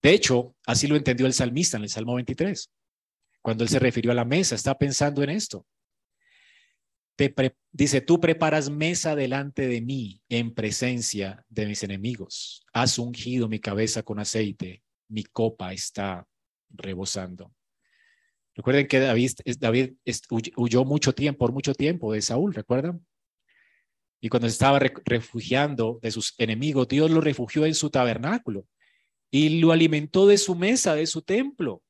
[0.00, 2.70] De hecho, así lo entendió el salmista en el Salmo 23.
[3.42, 5.66] Cuando él se refirió a la mesa, está pensando en esto.
[7.72, 12.64] dice, tú preparas mesa delante de mí en presencia de mis enemigos.
[12.72, 16.28] Has ungido mi cabeza con aceite, mi copa está
[16.68, 17.52] rebosando.
[18.54, 19.94] Recuerden que David, David
[20.54, 23.04] huyó mucho tiempo, por mucho tiempo de Saúl, ¿recuerdan?
[24.24, 28.66] Y cuando estaba refugiando de sus enemigos, Dios lo refugió en su tabernáculo
[29.30, 31.82] y lo alimentó de su mesa, de su templo.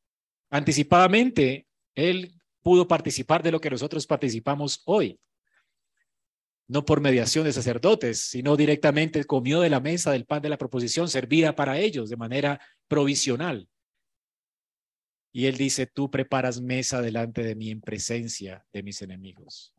[0.51, 5.21] Anticipadamente, él pudo participar de lo que nosotros participamos hoy.
[6.67, 10.59] No por mediación de sacerdotes, sino directamente comió de la mesa del pan de la
[10.59, 13.69] proposición servida para ellos de manera provisional.
[15.33, 19.74] Y él dice, tú preparas mesa delante de mí en presencia de mis enemigos.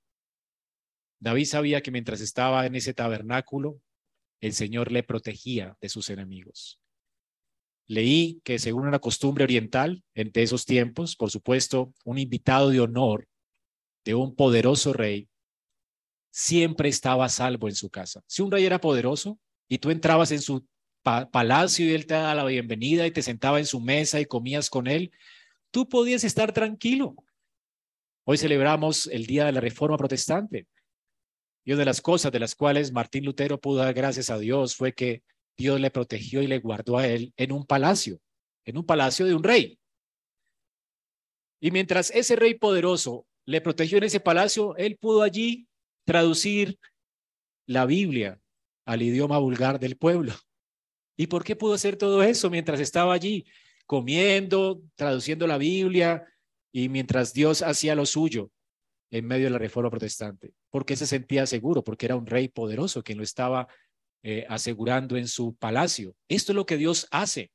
[1.26, 3.82] David sabía que mientras estaba en ese tabernáculo,
[4.42, 6.80] el Señor le protegía de sus enemigos.
[7.88, 13.28] Leí que según una costumbre oriental, entre esos tiempos, por supuesto, un invitado de honor
[14.04, 15.28] de un poderoso rey
[16.30, 18.24] siempre estaba salvo en su casa.
[18.28, 20.68] Si un rey era poderoso y tú entrabas en su
[21.02, 24.70] palacio y él te daba la bienvenida y te sentaba en su mesa y comías
[24.70, 25.12] con él,
[25.72, 27.16] tú podías estar tranquilo.
[28.26, 30.68] Hoy celebramos el Día de la Reforma Protestante.
[31.66, 34.76] Y una de las cosas de las cuales Martín Lutero pudo dar gracias a Dios
[34.76, 35.24] fue que
[35.58, 38.20] Dios le protegió y le guardó a él en un palacio,
[38.64, 39.78] en un palacio de un rey.
[41.60, 45.68] Y mientras ese rey poderoso le protegió en ese palacio, él pudo allí
[46.06, 46.80] traducir
[47.66, 48.40] la Biblia
[48.86, 50.34] al idioma vulgar del pueblo.
[51.18, 53.46] ¿Y por qué pudo hacer todo eso mientras estaba allí?
[53.86, 56.28] comiendo, traduciendo la Biblia
[56.72, 58.52] y mientras Dios hacía lo suyo
[59.12, 63.04] en medio de la reforma protestante, porque se sentía seguro, porque era un rey poderoso
[63.04, 63.68] que lo estaba
[64.24, 66.16] eh, asegurando en su palacio.
[66.28, 67.52] Esto es lo que Dios hace.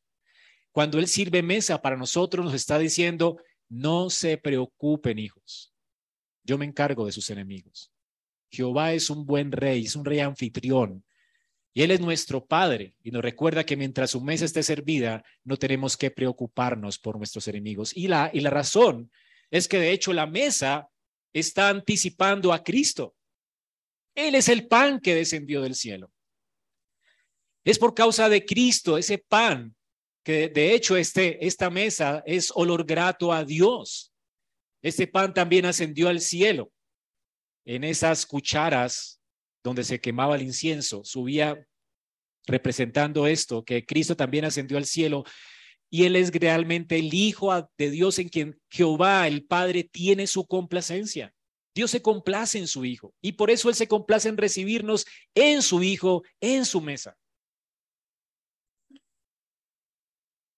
[0.72, 3.38] Cuando Él sirve mesa para nosotros, nos está diciendo,
[3.68, 5.74] no se preocupen, hijos.
[6.44, 7.92] Yo me encargo de sus enemigos.
[8.50, 11.04] Jehová es un buen rey, es un rey anfitrión.
[11.72, 15.56] Y Él es nuestro Padre y nos recuerda que mientras su mesa esté servida, no
[15.56, 17.96] tenemos que preocuparnos por nuestros enemigos.
[17.96, 19.10] Y la, y la razón
[19.50, 20.89] es que de hecho la mesa
[21.32, 23.14] está anticipando a Cristo.
[24.14, 26.10] Él es el pan que descendió del cielo.
[27.64, 29.74] Es por causa de Cristo, ese pan,
[30.24, 34.12] que de hecho este, esta mesa es olor grato a Dios.
[34.82, 36.72] Este pan también ascendió al cielo.
[37.64, 39.20] En esas cucharas
[39.62, 41.66] donde se quemaba el incienso, subía
[42.46, 45.24] representando esto, que Cristo también ascendió al cielo
[45.90, 50.46] y Él es realmente el Hijo de Dios en quien Jehová, el Padre, tiene su
[50.46, 51.34] complacencia.
[51.74, 55.62] Dios se complace en su Hijo y por eso Él se complace en recibirnos en
[55.62, 57.16] su Hijo, en su mesa.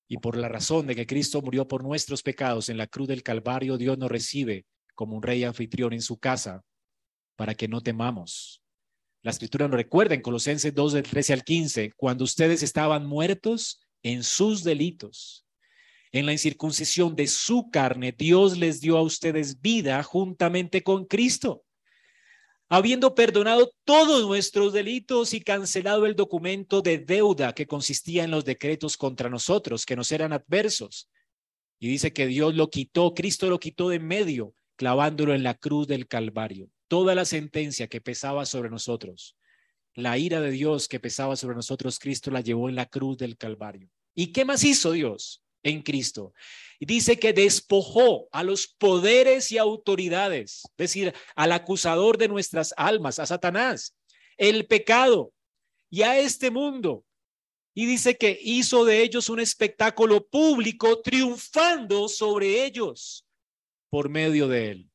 [0.09, 3.23] Y por la razón de que Cristo murió por nuestros pecados en la cruz del
[3.23, 6.63] Calvario, Dios nos recibe como un rey anfitrión en su casa
[7.37, 8.63] para que no temamos.
[9.23, 13.82] La escritura nos recuerda en Colosenses 2 del 13 al 15, cuando ustedes estaban muertos
[14.03, 15.47] en sus delitos,
[16.13, 21.65] en la incircuncisión de su carne, Dios les dio a ustedes vida juntamente con Cristo,
[22.69, 28.45] habiendo perdonado todos nuestros delitos y cancelado el documento de deuda que consistía en los
[28.45, 31.09] decretos contra nosotros, que nos eran adversos.
[31.79, 35.87] Y dice que Dios lo quitó, Cristo lo quitó de medio, clavándolo en la cruz
[35.87, 36.69] del Calvario.
[36.89, 39.37] Toda la sentencia que pesaba sobre nosotros
[39.95, 43.37] la ira de Dios que pesaba sobre nosotros, Cristo la llevó en la cruz del
[43.37, 43.89] Calvario.
[44.15, 46.33] ¿Y qué más hizo Dios en Cristo?
[46.81, 53.19] Dice que despojó a los poderes y autoridades, es decir, al acusador de nuestras almas,
[53.19, 53.95] a Satanás,
[54.37, 55.33] el pecado
[55.91, 57.05] y a este mundo.
[57.75, 63.25] Y dice que hizo de ellos un espectáculo público, triunfando sobre ellos
[63.89, 64.92] por medio de él.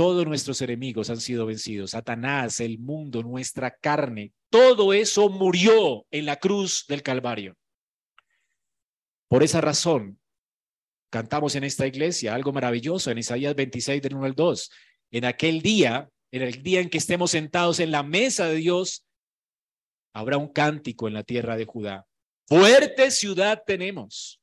[0.00, 1.90] Todos nuestros enemigos han sido vencidos.
[1.90, 7.54] Satanás, el mundo, nuestra carne, todo eso murió en la cruz del Calvario.
[9.28, 10.18] Por esa razón,
[11.10, 14.70] cantamos en esta iglesia algo maravilloso en Isaías 26 del 1 al 2.
[15.10, 19.04] En aquel día, en el día en que estemos sentados en la mesa de Dios,
[20.14, 22.06] habrá un cántico en la tierra de Judá.
[22.48, 24.40] Fuerte ciudad tenemos.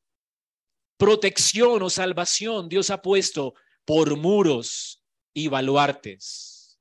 [0.98, 3.56] Protección o salvación Dios ha puesto
[3.86, 5.02] por muros
[5.38, 6.80] y baluartes.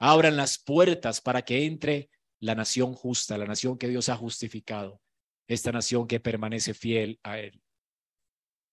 [0.00, 5.00] Abran las puertas para que entre la nación justa, la nación que Dios ha justificado,
[5.46, 7.62] esta nación que permanece fiel a Él.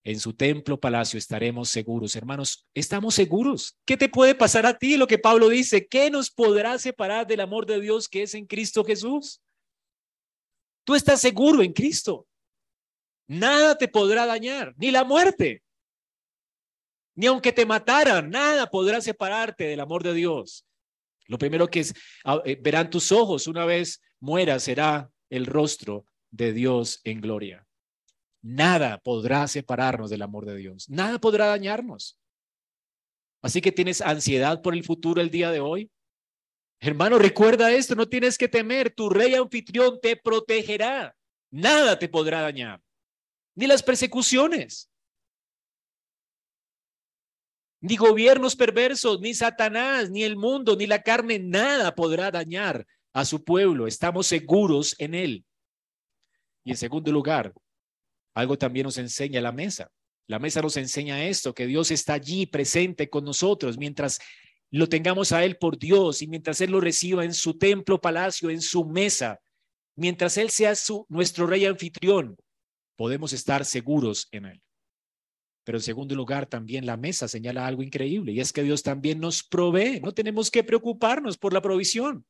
[0.03, 2.15] En su templo, palacio, estaremos seguros.
[2.15, 3.77] Hermanos, estamos seguros.
[3.85, 4.97] ¿Qué te puede pasar a ti?
[4.97, 8.47] Lo que Pablo dice, ¿qué nos podrá separar del amor de Dios que es en
[8.47, 9.43] Cristo Jesús?
[10.83, 12.27] Tú estás seguro en Cristo.
[13.27, 15.61] Nada te podrá dañar, ni la muerte,
[17.15, 20.65] ni aunque te mataran, nada podrá separarte del amor de Dios.
[21.27, 21.93] Lo primero que es,
[22.23, 27.65] ah, eh, verán tus ojos una vez muera será el rostro de Dios en gloria.
[28.41, 30.89] Nada podrá separarnos del amor de Dios.
[30.89, 32.17] Nada podrá dañarnos.
[33.41, 35.91] Así que tienes ansiedad por el futuro el día de hoy.
[36.79, 41.15] Hermano, recuerda esto, no tienes que temer, tu rey anfitrión te protegerá.
[41.51, 42.81] Nada te podrá dañar,
[43.55, 44.89] ni las persecuciones,
[47.81, 53.25] ni gobiernos perversos, ni Satanás, ni el mundo, ni la carne, nada podrá dañar a
[53.25, 53.87] su pueblo.
[53.87, 55.45] Estamos seguros en él.
[56.63, 57.53] Y en segundo lugar,
[58.33, 59.89] algo también nos enseña la mesa.
[60.27, 64.19] La mesa nos enseña esto, que Dios está allí presente con nosotros mientras
[64.71, 68.49] lo tengamos a Él por Dios y mientras Él lo reciba en su templo, palacio,
[68.51, 69.39] en su mesa,
[69.95, 72.37] mientras Él sea su, nuestro rey anfitrión,
[72.95, 74.61] podemos estar seguros en Él.
[75.63, 79.19] Pero en segundo lugar, también la mesa señala algo increíble y es que Dios también
[79.19, 79.99] nos provee.
[79.99, 82.25] No tenemos que preocuparnos por la provisión.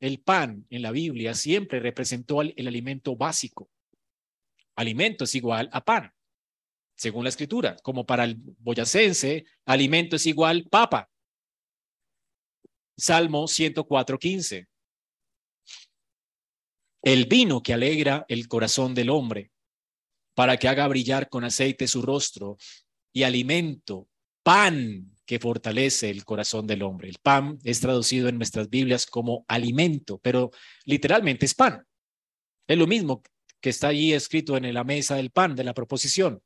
[0.00, 3.70] El pan en la Biblia siempre representó el, alimento básico.
[4.76, 6.12] Alimento es igual a pan,
[6.96, 7.76] según la escritura.
[7.82, 11.08] Como para el boyacense, alimento es igual papa.
[12.96, 14.68] Salmo 104.15.
[17.02, 19.53] El vino que alegra el corazón del hombre
[20.34, 22.56] para que haga brillar con aceite su rostro
[23.12, 24.08] y alimento,
[24.42, 27.08] pan que fortalece el corazón del hombre.
[27.08, 30.50] El pan es traducido en nuestras Biblias como alimento, pero
[30.84, 31.86] literalmente es pan.
[32.66, 33.22] Es lo mismo
[33.60, 36.42] que está allí escrito en la mesa del pan de la proposición.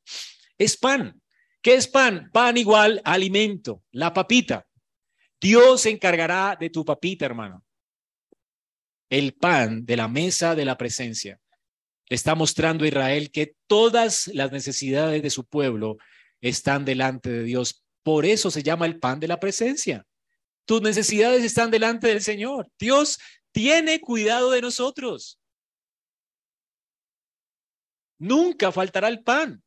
[0.57, 1.21] Es pan.
[1.61, 2.31] ¿Qué es pan?
[2.33, 4.67] Pan igual alimento, la papita.
[5.41, 7.65] Dios se encargará de tu papita, hermano.
[9.11, 11.41] El pan de la mesa de la presencia
[12.09, 15.99] está mostrando a Israel que todas las necesidades de su pueblo
[16.41, 17.85] están delante de Dios.
[18.03, 20.07] Por eso se llama el pan de la presencia.
[20.65, 22.71] Tus necesidades están delante del Señor.
[22.79, 23.19] Dios
[23.53, 25.39] tiene cuidado de nosotros.
[28.19, 29.63] Nunca faltará el pan.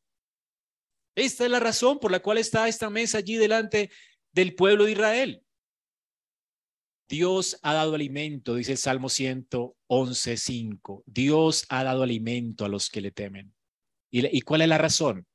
[1.14, 3.90] Esta es la razón por la cual está esta mesa allí delante
[4.32, 5.41] del pueblo de Israel.
[7.08, 11.04] Dios ha dado alimento, dice el Salmo 111, 5.
[11.06, 13.54] Dios ha dado alimento a los que le temen.
[14.10, 15.26] ¿Y, ¿Y cuál es la razón?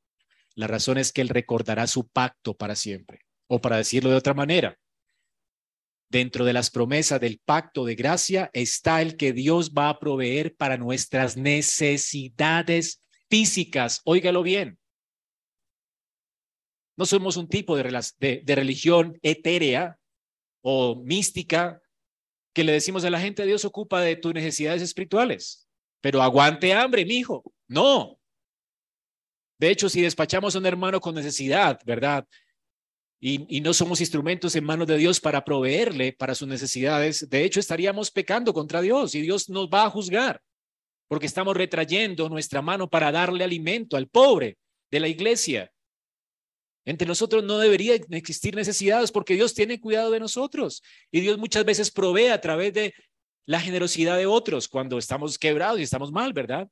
[0.54, 3.20] La razón es que Él recordará su pacto para siempre.
[3.46, 4.78] O para decirlo de otra manera,
[6.08, 10.56] dentro de las promesas del pacto de gracia está el que Dios va a proveer
[10.56, 14.00] para nuestras necesidades físicas.
[14.04, 14.78] Óigalo bien.
[16.96, 19.97] No somos un tipo de, de, religión etérea
[20.62, 21.80] o mística
[22.52, 25.68] que le decimos a la gente, Dios ocupa de tus necesidades espirituales,
[26.00, 27.52] pero aguante hambre, mi hijo.
[27.68, 28.18] No.
[29.58, 32.26] De hecho, si despachamos a un hermano con necesidad, ¿verdad?
[33.20, 37.44] Y, y, no somos instrumentos en manos de Dios para proveerle para sus necesidades, de
[37.44, 40.40] hecho estaríamos pecando contra Dios y Dios nos va a juzgar
[41.08, 44.58] porque estamos retrayendo nuestra mano para darle alimento al pobre
[44.90, 45.72] de la iglesia.
[46.88, 51.62] Entre nosotros no debería existir necesidades porque Dios tiene cuidado de nosotros y Dios muchas
[51.66, 52.94] veces provee a través de
[53.44, 56.66] la generosidad de otros cuando estamos quebrados y estamos mal, ¿verdad?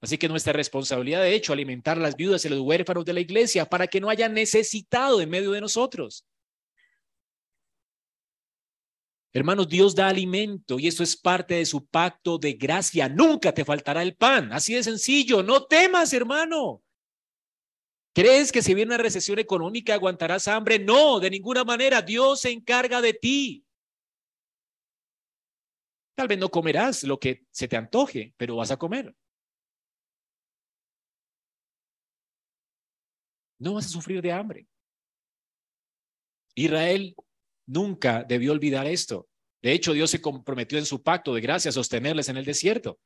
[0.00, 3.20] Así que nuestra responsabilidad, de hecho, alimentar a las viudas y los huérfanos de la
[3.20, 6.24] iglesia para que no haya necesitado en medio de nosotros.
[9.32, 13.08] Hermanos, Dios da alimento y eso es parte de su pacto de gracia.
[13.08, 14.52] Nunca te faltará el pan.
[14.52, 15.42] Así de sencillo.
[15.42, 16.80] No temas, hermano.
[18.14, 20.78] ¿Crees que si viene una recesión económica aguantarás hambre?
[20.78, 22.02] No, de ninguna manera.
[22.02, 23.64] Dios se encarga de ti.
[26.14, 29.14] Tal vez no comerás lo que se te antoje, pero vas a comer.
[33.58, 34.66] No vas a sufrir de hambre.
[36.54, 37.14] Israel
[37.66, 39.28] nunca debió olvidar esto.
[39.62, 43.00] De hecho, Dios se comprometió en su pacto de gracia a sostenerles en el desierto.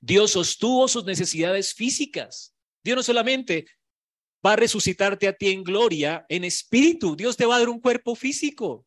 [0.00, 2.54] Dios sostuvo sus necesidades físicas.
[2.84, 3.66] Dios no solamente
[4.44, 7.16] va a resucitarte a ti en gloria, en espíritu.
[7.16, 8.86] Dios te va a dar un cuerpo físico.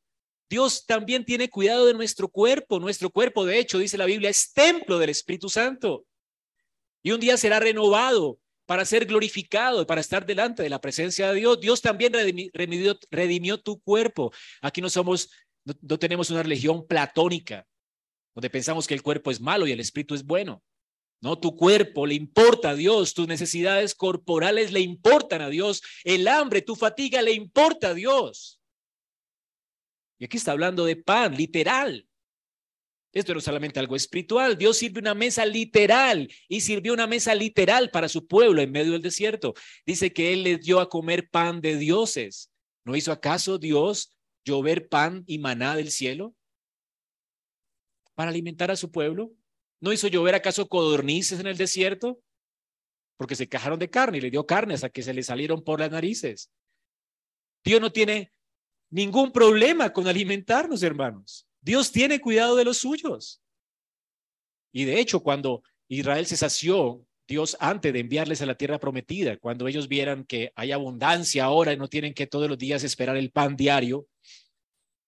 [0.49, 2.79] Dios también tiene cuidado de nuestro cuerpo.
[2.79, 6.05] Nuestro cuerpo, de hecho, dice la Biblia, es templo del Espíritu Santo.
[7.01, 11.39] Y un día será renovado para ser glorificado, para estar delante de la presencia de
[11.39, 11.59] Dios.
[11.59, 12.13] Dios también
[13.11, 14.31] redimió, tu cuerpo.
[14.61, 15.29] Aquí no somos,
[15.63, 17.67] no tenemos una religión platónica,
[18.33, 20.63] donde pensamos que el cuerpo es malo y el espíritu es bueno.
[21.21, 26.27] No, tu cuerpo le importa a Dios, tus necesidades corporales le importan a Dios, el
[26.27, 28.59] hambre, tu fatiga le importa a Dios.
[30.19, 32.07] Y aquí está hablando de pan, literal.
[33.15, 34.57] Esto no es solamente algo espiritual.
[34.57, 38.91] Dios sirve una mesa literal y sirvió una mesa literal para su pueblo en medio
[38.91, 39.53] del desierto.
[39.85, 42.51] Dice que Él les dio a comer pan de dioses.
[42.83, 46.35] ¿No hizo acaso Dios llover pan y maná del cielo
[48.15, 49.31] para alimentar a su pueblo?
[49.81, 52.21] ¿No hizo llover acaso codornices en el desierto?
[53.17, 55.79] Porque se cajaron de carne y le dio carne hasta que se le salieron por
[55.79, 56.51] las narices.
[57.63, 58.31] Dios no tiene
[58.89, 61.47] ningún problema con alimentarnos, hermanos.
[61.61, 63.41] Dios tiene cuidado de los suyos.
[64.71, 69.37] Y de hecho, cuando Israel se sació, Dios antes de enviarles a la tierra prometida,
[69.37, 73.17] cuando ellos vieran que hay abundancia ahora y no tienen que todos los días esperar
[73.17, 74.07] el pan diario,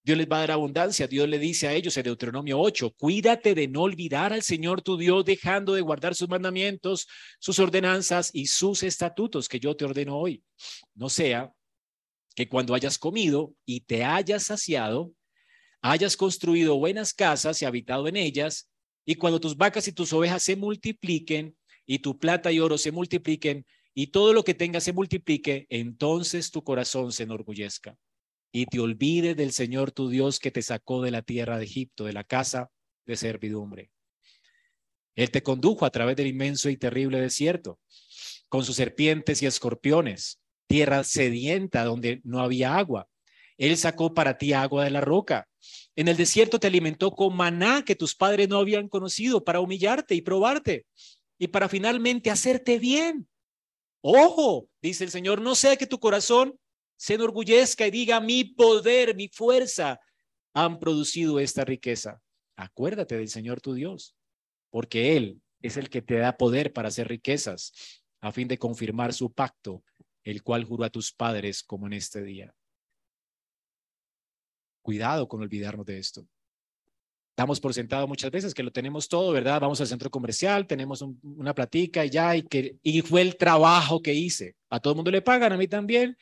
[0.07, 1.05] Dios les va a dar abundancia.
[1.05, 4.95] Dios le dice a ellos en Deuteronomio 8, cuídate de no olvidar al Señor tu
[4.95, 10.17] Dios, dejando de guardar sus mandamientos, sus ordenanzas y sus estatutos que yo te ordeno
[10.17, 10.41] hoy.
[10.95, 11.51] No sea
[12.35, 15.11] que cuando hayas comido y te hayas saciado,
[15.81, 18.69] hayas construido buenas casas y habitado en ellas,
[19.05, 22.93] y cuando tus vacas y tus ovejas se multipliquen, y tu plata y oro se
[22.93, 27.97] multipliquen, y todo lo que tengas se multiplique, entonces tu corazón se enorgullezca
[28.51, 32.05] y te olvides del Señor tu Dios que te sacó de la tierra de Egipto,
[32.05, 32.69] de la casa
[33.05, 33.91] de servidumbre.
[35.15, 37.79] Él te condujo a través del inmenso y terrible desierto,
[38.49, 43.07] con sus serpientes y escorpiones, tierra sedienta donde no había agua.
[43.57, 45.47] Él sacó para ti agua de la roca.
[45.95, 50.13] En el desierto te alimentó con maná que tus padres no habían conocido para humillarte
[50.13, 50.85] y probarte
[51.39, 53.27] y para finalmente hacerte bien.
[54.01, 56.59] Ojo, dice el Señor, no sea que tu corazón
[56.97, 59.99] se enorgullezca y diga, mi poder, mi fuerza
[60.53, 62.21] han producido esta riqueza.
[62.55, 64.15] Acuérdate del Señor tu Dios,
[64.71, 67.71] porque Él es el que te da poder para hacer riquezas,
[68.19, 69.83] a fin de confirmar su pacto,
[70.23, 72.53] el cual juró a tus padres como en este día.
[74.81, 76.27] Cuidado con olvidarnos de esto.
[77.35, 79.61] Damos por sentado muchas veces que lo tenemos todo, ¿verdad?
[79.61, 84.01] Vamos al centro comercial, tenemos una platica y ya, y, que, y fue el trabajo
[84.01, 84.55] que hice.
[84.71, 86.17] A todo el mundo le pagan, a mí también,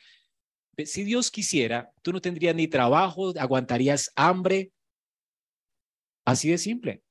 [0.84, 4.72] si Dios quisiera, tú no tendrías ni trabajo, aguantarías hambre.
[6.24, 7.02] Así de simple.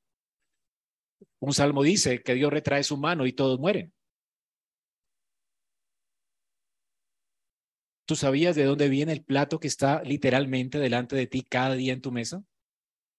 [1.39, 3.93] Un salmo dice que Dios retrae su mano y todos mueren.
[8.07, 11.93] ¿Tú sabías de dónde viene el plato que está literalmente delante de ti cada día
[11.93, 12.43] en tu mesa?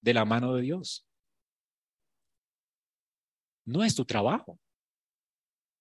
[0.01, 1.05] de la mano de Dios.
[3.65, 4.59] No es tu trabajo.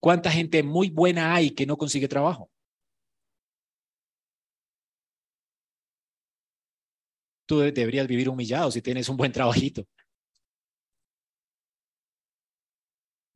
[0.01, 2.51] ¿Cuánta gente muy buena hay que no consigue trabajo?
[7.47, 9.87] Tú deberías vivir humillado si tienes un buen trabajito.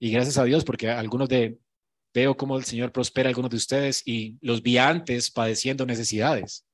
[0.00, 1.58] Y gracias a Dios, porque algunos de,
[2.12, 6.66] veo cómo el Señor prospera a algunos de ustedes y los vi antes padeciendo necesidades.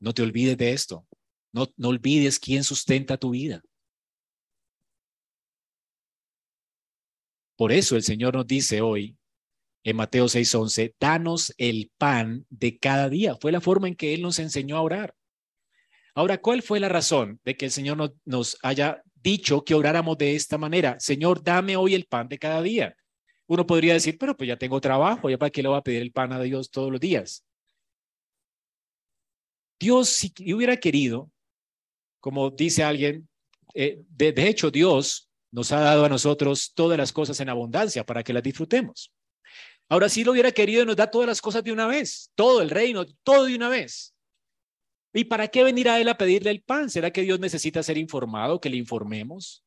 [0.00, 1.06] No te olvides de esto.
[1.52, 3.62] No, no olvides quién sustenta tu vida.
[7.56, 9.16] Por eso el Señor nos dice hoy
[9.82, 13.36] en Mateo 6:11, danos el pan de cada día.
[13.36, 15.14] Fue la forma en que Él nos enseñó a orar.
[16.16, 20.34] Ahora, ¿cuál fue la razón de que el Señor nos, haya dicho que oráramos de
[20.34, 20.98] esta manera?
[20.98, 22.96] Señor, dame hoy el pan de cada día.
[23.46, 26.00] Uno podría decir, pero pues ya tengo trabajo, ya para qué le voy a pedir
[26.00, 27.44] el pan a Dios todos los días.
[29.78, 31.30] Dios, si hubiera querido,
[32.18, 33.28] como dice alguien,
[33.74, 38.22] eh, de, hecho Dios nos ha dado a nosotros todas las cosas en abundancia para
[38.22, 39.12] que las disfrutemos.
[39.86, 42.70] Ahora, si lo hubiera querido, nos da todas las cosas de una vez, todo el
[42.70, 44.15] reino, todo de una vez.
[45.12, 46.90] ¿Y para qué venir a él a pedirle el pan?
[46.90, 49.64] ¿Será que Dios necesita ser informado, que le informemos?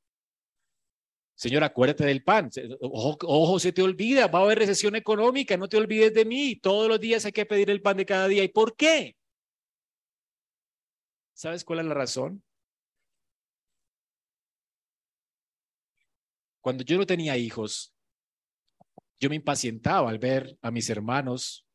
[1.36, 2.50] Señor, acuérdate del pan.
[2.82, 6.58] Ojo, se te olvida, va a haber recesión económica, no te olvides de mí.
[6.58, 8.44] Todos los días hay que pedir el pan de cada día.
[8.44, 9.16] ¿Y por qué?
[11.34, 12.44] ¿Sabes cuál es la razón?
[16.60, 17.96] Cuando yo no tenía hijos,
[19.20, 21.66] yo me impacientaba al ver a mis hermanos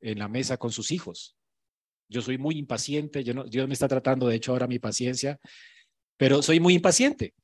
[0.00, 1.34] en la mesa con sus hijos.
[2.14, 5.40] Yo soy muy impaciente, yo no, Dios me está tratando, de hecho, ahora mi paciencia,
[6.16, 7.34] pero soy muy impaciente.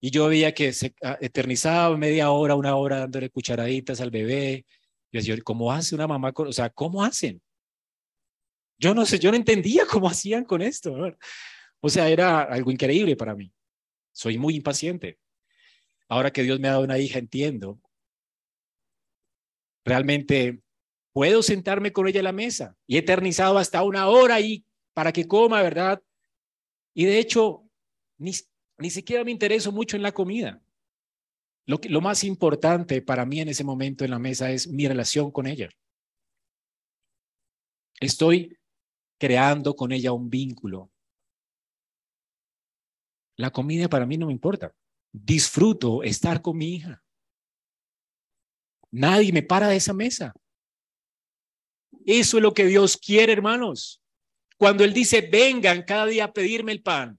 [0.00, 4.64] Y yo veía que se ah, eternizaba media hora, una hora dándole cucharaditas al bebé.
[5.12, 6.32] Yo decía, ¿cómo hace una mamá?
[6.34, 7.42] O sea, ¿cómo hacen?
[8.78, 10.96] Yo no sé, yo no entendía cómo hacían con esto.
[11.80, 13.52] O sea, era algo increíble para mí.
[14.12, 15.18] Soy muy impaciente.
[16.08, 17.78] Ahora que Dios me ha dado una hija, entiendo.
[19.84, 20.62] Realmente
[21.18, 24.64] puedo sentarme con ella a la mesa y eternizado hasta una hora ahí
[24.94, 26.00] para que coma, ¿verdad?
[26.94, 27.68] Y de hecho,
[28.18, 28.30] ni,
[28.78, 30.62] ni siquiera me intereso mucho en la comida.
[31.66, 35.48] Lo más importante para mí en ese momento en la mesa es mi relación con
[35.48, 35.68] ella.
[37.98, 38.56] Estoy
[39.18, 40.88] creando con ella un vínculo.
[43.36, 44.72] La comida para mí no me importa.
[45.10, 47.02] Disfruto estar con mi hija.
[48.92, 50.32] Nadie me para de esa mesa.
[52.08, 54.00] Eso es lo que Dios quiere, hermanos.
[54.56, 57.18] Cuando Él dice, vengan cada día a pedirme el pan,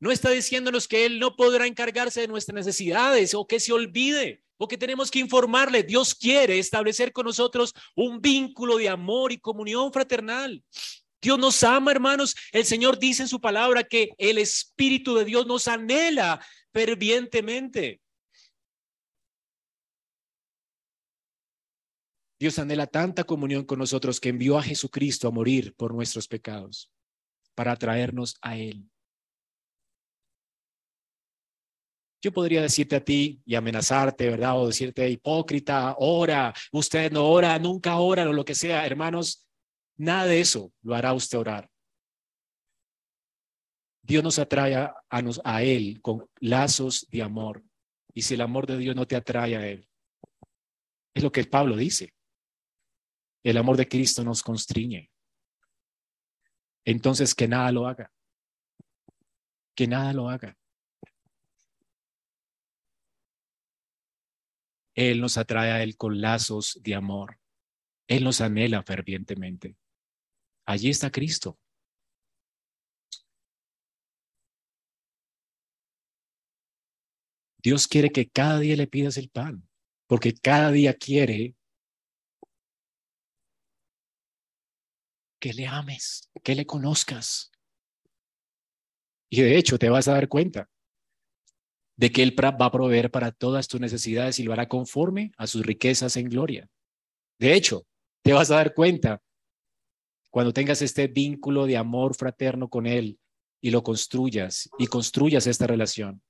[0.00, 4.42] no está diciéndonos que Él no podrá encargarse de nuestras necesidades o que se olvide
[4.58, 5.84] o que tenemos que informarle.
[5.84, 10.60] Dios quiere establecer con nosotros un vínculo de amor y comunión fraternal.
[11.22, 12.34] Dios nos ama, hermanos.
[12.50, 18.00] El Señor dice en su palabra que el Espíritu de Dios nos anhela fervientemente.
[22.38, 26.92] Dios anhela tanta comunión con nosotros que envió a Jesucristo a morir por nuestros pecados
[27.54, 28.90] para atraernos a Él.
[32.22, 34.60] Yo podría decirte a ti y amenazarte, ¿verdad?
[34.60, 38.84] O decirte hipócrita, ora, usted no ora, nunca ora o lo que sea.
[38.84, 39.46] Hermanos,
[39.96, 41.70] nada de eso lo hará usted orar.
[44.02, 44.94] Dios nos atrae a,
[45.44, 47.62] a Él con lazos de amor.
[48.12, 49.88] Y si el amor de Dios no te atrae a Él,
[51.14, 52.15] es lo que Pablo dice.
[53.46, 55.08] El amor de Cristo nos constriñe.
[56.84, 58.12] Entonces, que nada lo haga.
[59.76, 60.58] Que nada lo haga.
[64.96, 67.38] Él nos atrae a Él con lazos de amor.
[68.08, 69.76] Él nos anhela fervientemente.
[70.66, 71.56] Allí está Cristo.
[77.58, 79.68] Dios quiere que cada día le pidas el pan,
[80.08, 81.55] porque cada día quiere
[85.40, 87.50] que le ames, que le conozcas.
[89.28, 90.68] Y de hecho te vas a dar cuenta
[91.96, 95.46] de que Él va a proveer para todas tus necesidades y lo hará conforme a
[95.46, 96.68] sus riquezas en gloria.
[97.38, 97.86] De hecho,
[98.22, 99.22] te vas a dar cuenta
[100.30, 103.18] cuando tengas este vínculo de amor fraterno con Él
[103.60, 106.22] y lo construyas y construyas esta relación,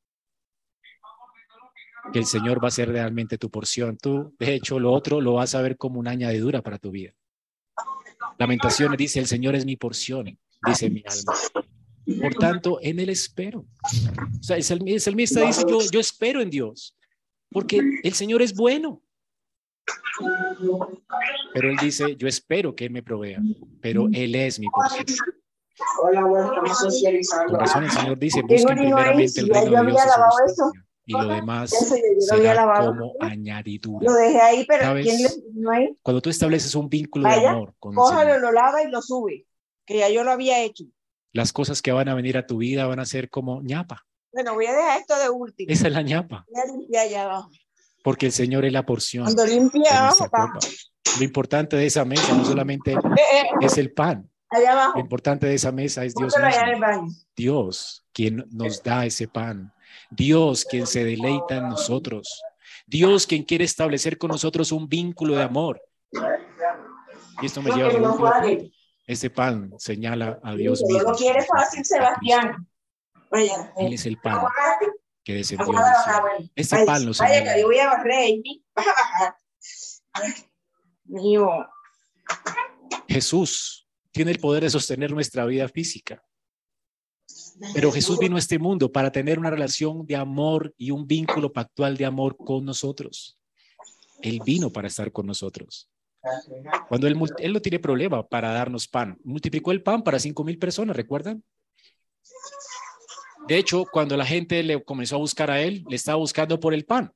[2.13, 3.99] que el Señor va a ser realmente tu porción.
[3.99, 7.13] Tú, de hecho, lo otro lo vas a ver como una añadidura para tu vida.
[8.39, 11.35] Lamentaciones dice, el Señor es mi porción, dice mi alma.
[12.21, 13.61] Por tanto, en Él espero.
[13.61, 15.11] O sea, el salmista
[15.41, 16.97] dice, yo, yo espero en Dios,
[17.51, 19.03] porque el Señor es bueno.
[21.53, 23.41] Pero Él dice, yo espero que Él me provea,
[23.81, 25.05] pero Él es mi porción.
[26.03, 26.55] Hola, bueno.
[26.55, 26.67] Con
[27.61, 30.73] razón el Señor dice, busquen primeramente el reino yo de Dios
[31.07, 34.05] y lo demás Eso lo será como añadidura.
[34.05, 35.07] Lo dejé ahí, pero ¿Sabes?
[35.07, 35.97] ¿quién le puso ahí?
[36.03, 39.47] Cuando tú estableces un vínculo de Vaya, amor con Cójalo, lo lava y lo sube.
[39.87, 40.85] Que ya yo lo había hecho.
[41.33, 44.05] las cosas que van a venir a tu vida van a ser como ñapa.
[44.33, 45.73] Bueno, voy a dejar esto de último.
[45.73, 47.51] Esa es la ñapa, Voy a limpiar allá abajo.
[48.03, 50.27] porque el Señor es la porción Cuando de limpie abajo.
[51.19, 54.99] Lo importante de esa mesa no solamente Eh, eh, es el pan, allá lo abajo.
[54.99, 57.07] importante de esa mesa es Dios mismo.
[57.37, 59.73] Dios quien nos da ese pan.
[60.11, 62.43] Dios quien se deleita en nosotros.
[62.87, 65.81] Dios quien quiere establecer con nosotros un vínculo de amor.
[67.43, 68.71] Y esto me lleva a no vale.
[69.07, 71.11] Ese pan señala a Dios mismo.
[71.11, 72.67] lo quiere fácil, Sebastián.
[73.31, 73.73] Vaya.
[73.77, 74.41] Él es el pan
[75.25, 76.29] que descendió Vamos a del bajar, cielo.
[76.31, 76.51] bueno.
[76.55, 77.55] Este Vaya, pan lo Vaya, señala.
[77.55, 78.65] que yo voy a barrer, Amy.
[78.75, 79.37] Vas a bajar.
[80.13, 80.33] Ay,
[81.05, 81.49] Mío.
[83.09, 86.23] Jesús tiene el poder de sostener nuestra vida física.
[87.75, 91.53] Pero Jesús vino a este mundo para tener una relación de amor y un vínculo
[91.53, 93.39] pactual de amor con nosotros.
[94.23, 95.89] Él vino para estar con nosotros.
[96.89, 99.17] Cuando él, él no tiene problema para darnos pan.
[99.25, 101.43] Multiplicó el pan para cinco mil personas, ¿recuerdan?
[103.47, 106.75] De hecho, cuando la gente le comenzó a buscar a él, le estaba buscando por
[106.75, 107.13] el pan.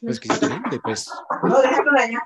[0.00, 0.28] Pues que
[0.82, 1.08] pues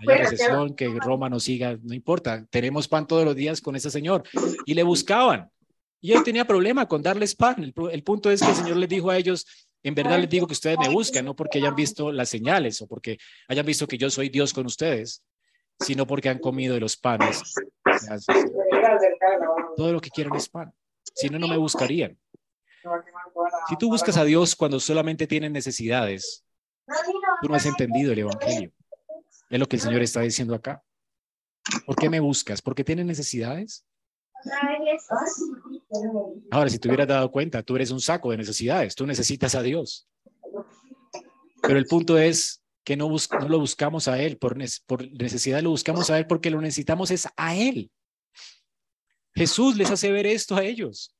[0.06, 2.46] que- recesión, que Roma nos siga, no importa.
[2.50, 4.22] Tenemos pan todos los días con ese señor.
[4.64, 5.50] Y le buscaban.
[6.00, 7.62] Y él tenía problema con darles pan.
[7.62, 9.46] El, pu- el punto es que el Señor les dijo a ellos,
[9.82, 12.86] en verdad les digo que ustedes me buscan, no porque hayan visto las señales o
[12.86, 13.18] porque
[13.48, 15.22] hayan visto que yo soy Dios con ustedes,
[15.80, 17.42] sino porque han comido de los panes.
[19.76, 20.72] Todo lo que quieren es pan.
[21.14, 22.18] Si no, no me buscarían.
[23.68, 26.44] Si tú buscas a Dios cuando solamente tienen necesidades,
[27.42, 28.72] tú no has entendido el Evangelio.
[29.50, 30.82] Es lo que el Señor está diciendo acá.
[31.86, 32.62] ¿Por qué me buscas?
[32.62, 33.84] ¿Porque tienes necesidades?
[36.50, 39.62] Ahora, si te hubieras dado cuenta, tú eres un saco de necesidades, tú necesitas a
[39.62, 40.08] Dios.
[41.62, 45.60] Pero el punto es que no, bus- no lo buscamos a Él por, por necesidad,
[45.62, 47.90] lo buscamos a Él porque lo necesitamos es a Él.
[49.34, 51.14] Jesús les hace ver esto a ellos.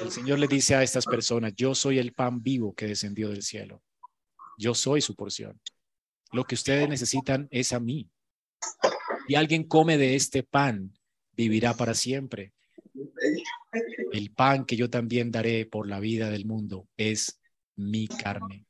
[0.00, 3.42] El Señor le dice a estas personas, yo soy el pan vivo que descendió del
[3.42, 3.82] cielo.
[4.56, 5.60] Yo soy su porción.
[6.32, 8.10] Lo que ustedes necesitan es a mí.
[9.28, 10.92] Y alguien come de este pan,
[11.38, 12.52] vivirá para siempre.
[14.12, 17.40] El pan que yo también daré por la vida del mundo es
[17.76, 18.66] mi carne.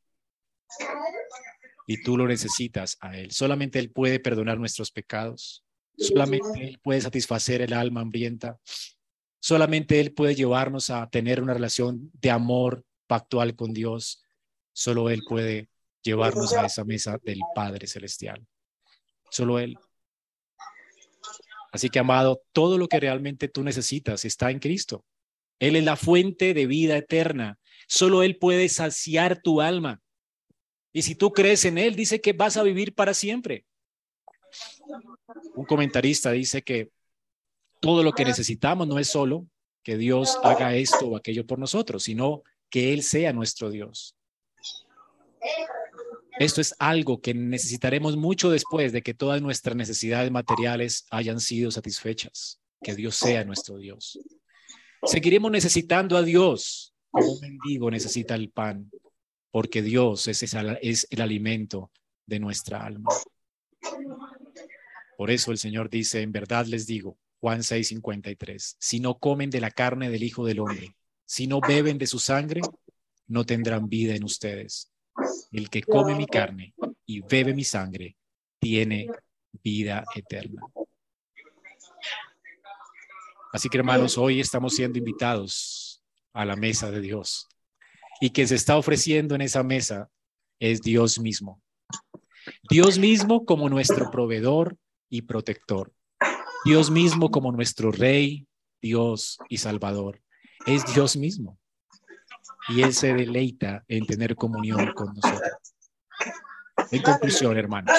[1.87, 3.31] Y tú lo necesitas a Él.
[3.31, 5.65] Solamente Él puede perdonar nuestros pecados.
[5.97, 8.61] Solamente Él puede satisfacer el alma hambrienta.
[9.41, 14.23] Solamente Él puede llevarnos a tener una relación de amor pactual con Dios.
[14.75, 15.71] Solo Él puede
[16.03, 18.47] llevarnos a esa mesa del Padre Celestial.
[19.31, 19.79] Solo Él.
[21.73, 25.05] Así que, amado, todo lo que realmente tú necesitas está en Cristo.
[25.59, 27.59] Él es la fuente de vida eterna.
[27.87, 30.01] Solo Él puede saciar tu alma.
[30.93, 33.65] Y si tú crees en Él, dice que vas a vivir para siempre.
[35.55, 36.91] Un comentarista dice que
[37.81, 39.47] todo lo que necesitamos no es solo
[39.83, 44.15] que Dios haga esto o aquello por nosotros, sino que Él sea nuestro Dios.
[46.39, 51.71] Esto es algo que necesitaremos mucho después de que todas nuestras necesidades materiales hayan sido
[51.71, 54.19] satisfechas, que Dios sea nuestro Dios.
[55.05, 58.91] Seguiremos necesitando a Dios como un mendigo necesita el pan,
[59.51, 61.91] porque Dios es, es el alimento
[62.27, 63.11] de nuestra alma.
[65.17, 69.61] Por eso el Señor dice, en verdad les digo, Juan 6:53, si no comen de
[69.61, 72.61] la carne del Hijo del Hombre, si no beben de su sangre,
[73.27, 74.93] no tendrán vida en ustedes.
[75.53, 76.75] El que come mi carne
[77.07, 78.17] y bebe mi sangre
[78.61, 79.09] tiene
[79.63, 80.63] vida eterna.
[83.53, 86.03] Así que hermanos, hoy estamos siendo invitados
[86.33, 87.49] a la mesa de Dios.
[88.21, 90.11] Y quien se está ofreciendo en esa mesa
[90.61, 91.63] es Dios mismo.
[92.69, 94.77] Dios mismo como nuestro proveedor
[95.09, 95.93] y protector.
[96.65, 98.47] Dios mismo como nuestro rey,
[98.83, 100.21] Dios y salvador.
[100.67, 101.59] Es Dios mismo.
[102.69, 105.75] Y Él se deleita en tener comunión con nosotros.
[106.91, 107.93] En conclusión, hermanos,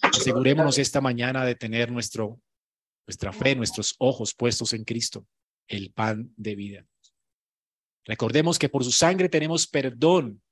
[0.00, 2.40] asegurémonos esta mañana de tener nuestro,
[3.06, 5.26] nuestra fe, nuestros ojos puestos en Cristo,
[5.68, 6.86] el pan de vida.
[8.04, 10.42] Recordemos que por su sangre tenemos perdón.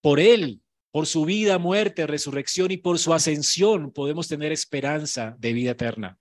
[0.00, 5.52] Por Él, por su vida, muerte, resurrección y por su ascensión podemos tener esperanza de
[5.52, 6.18] vida eterna.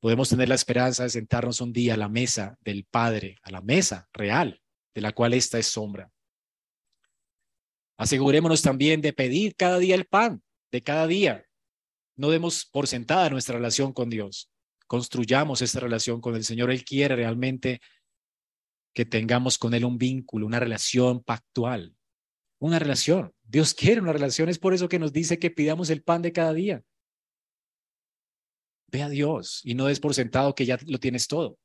[0.00, 3.60] Podemos tener la esperanza de sentarnos un día a la mesa del Padre, a la
[3.60, 4.61] mesa real,
[4.94, 6.10] de la cual esta es sombra.
[7.96, 11.46] Asegurémonos también de pedir cada día el pan, de cada día.
[12.16, 14.48] No demos por sentada nuestra relación con Dios.
[14.86, 16.70] construyamos esta relación con el Señor.
[16.70, 17.80] Él quiere realmente
[18.92, 21.96] que tengamos con Él un vínculo, una relación pactual,
[22.58, 23.32] una relación.
[23.42, 26.32] Dios quiere una relación, es por eso que nos dice que pidamos el pan de
[26.32, 26.84] cada día.
[28.88, 31.58] Ve a Dios y no des por sentado que ya lo tienes todo.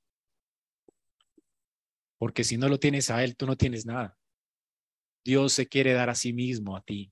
[2.18, 4.18] Porque si no lo tienes a Él, tú no tienes nada.
[5.24, 7.11] Dios se quiere dar a sí mismo a ti.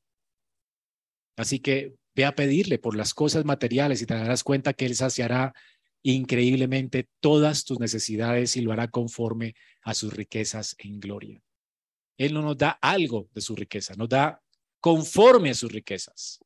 [1.37, 4.95] Así que ve a pedirle por las cosas materiales y te darás cuenta que Él
[4.95, 5.53] saciará
[6.01, 11.43] increíblemente todas tus necesidades y lo hará conforme a sus riquezas en gloria.
[12.17, 14.41] Él no nos da algo de su riqueza, nos da
[14.79, 16.39] conforme a sus riquezas.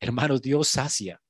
[0.00, 1.22] Hermanos, Dios sacia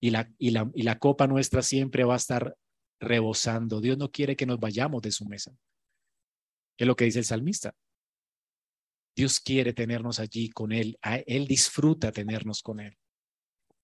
[0.00, 2.56] y la, y, la, y la copa nuestra siempre va a estar
[3.00, 3.80] rebosando.
[3.80, 5.56] Dios no quiere que nos vayamos de su mesa.
[6.78, 7.74] Es lo que dice el salmista.
[9.16, 10.98] Dios quiere tenernos allí con Él.
[11.26, 12.96] Él disfruta tenernos con Él.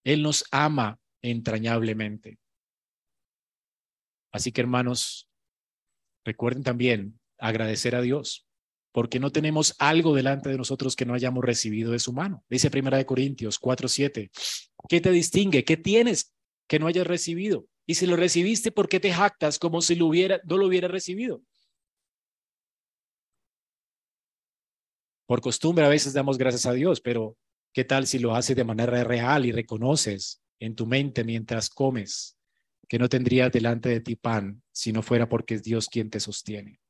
[0.05, 2.39] Él nos ama entrañablemente.
[4.33, 5.29] Así que hermanos,
[6.25, 8.47] recuerden también agradecer a Dios
[8.93, 12.45] porque no tenemos algo delante de nosotros que no hayamos recibido de su mano.
[12.49, 14.31] Dice Primera de Corintios 4:7.
[14.89, 15.65] ¿Qué te distingue?
[15.65, 16.35] ¿Qué tienes
[16.67, 17.67] que no hayas recibido?
[17.87, 20.89] Y si lo recibiste, ¿por qué te jactas como si lo hubiera, no lo hubiera
[20.89, 21.43] recibido?
[25.27, 27.37] Por costumbre a veces damos gracias a Dios, pero
[27.73, 32.37] ¿qué tal si lo haces de manera real y reconoces en tu mente mientras comes
[32.89, 36.21] que no tendrías delante de ti pan si no fuera porque es Dios quien te
[36.21, 36.81] sostiene?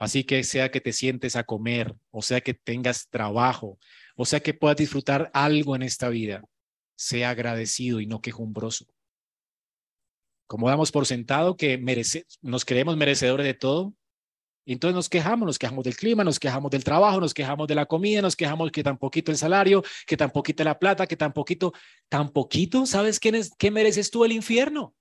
[0.00, 3.78] Así que sea que te sientes a comer, o sea que tengas trabajo,
[4.16, 6.44] o sea que puedas disfrutar algo en esta vida,
[6.98, 8.84] sea agradecido y no quejumbroso.
[10.48, 13.94] Como damos por sentado que merece, nos creemos merecedores de todo,
[14.66, 17.86] entonces nos quejamos, nos quejamos del clima, nos quejamos del trabajo, nos quejamos de la
[17.86, 21.32] comida, nos quejamos que tan poquito el salario, que tan poquito la plata, que tan
[21.32, 21.72] poquito,
[22.08, 22.32] tan
[22.84, 24.94] ¿sabes quién es, qué mereces tú el infierno?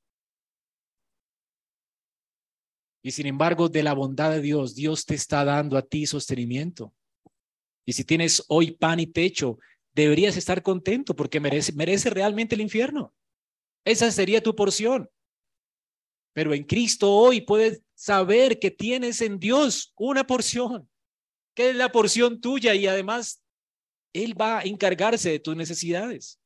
[3.03, 6.93] Y sin embargo, de la bondad de Dios, Dios te está dando a ti sostenimiento.
[7.85, 9.57] Y si tienes hoy pan y techo,
[9.97, 13.15] deberías estar contento porque merece, realmente el infierno.
[13.83, 15.09] Esa sería tu porción.
[16.33, 20.87] Pero en Cristo hoy puedes saber que tienes en Dios una porción,
[21.55, 23.43] que es la porción tuya y además
[24.13, 26.39] Él va a encargarse de tus necesidades.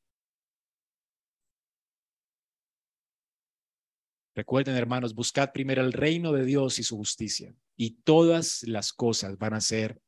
[4.34, 9.36] Recuerden, hermanos, buscad primero el reino de Dios y su justicia, y todas las cosas
[9.36, 10.00] van a ser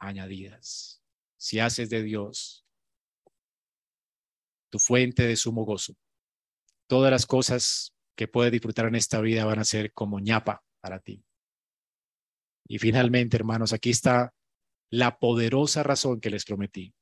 [0.00, 1.00] añadidas.
[1.36, 2.61] Si haces de Dios
[4.72, 5.94] tu fuente de sumo gozo,
[6.86, 10.98] todas las cosas que puedes disfrutar en esta vida van a ser como ñapa para
[10.98, 11.22] ti.
[12.66, 14.32] Y finalmente, hermanos, aquí está
[14.88, 16.94] la poderosa razón que les prometí.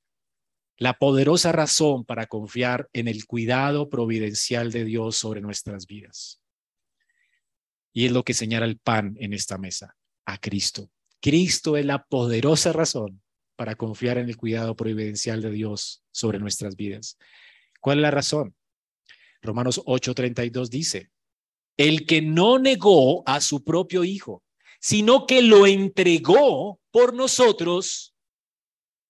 [0.78, 6.42] La poderosa razón para confiar en el cuidado providencial de Dios sobre nuestras vidas.
[7.92, 10.90] Y es lo que señala el pan en esta mesa, a Cristo.
[11.20, 13.22] Cristo es la poderosa razón
[13.54, 17.16] para confiar en el cuidado providencial de Dios sobre nuestras vidas.
[17.80, 18.54] ¿Cuál es la razón?
[19.42, 21.10] Romanos 8:32 dice,
[21.76, 24.44] el que no negó a su propio Hijo,
[24.80, 28.14] sino que lo entregó por nosotros,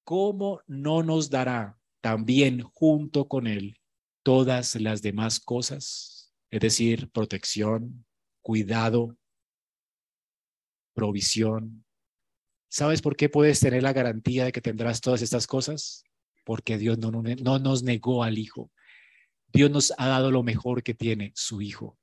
[0.04, 3.78] ¿cómo no nos dará también junto con él
[4.22, 6.32] todas las demás cosas?
[6.50, 8.04] Es decir, protección,
[8.42, 9.16] cuidado,
[10.94, 11.84] provisión.
[12.68, 16.04] ¿Sabes por qué puedes tener la garantía de que tendrás todas estas cosas?
[16.50, 18.72] Porque Dios no, no, nos negó al Hijo.
[19.52, 21.96] Dios nos ha dado lo mejor que tiene, su Hijo.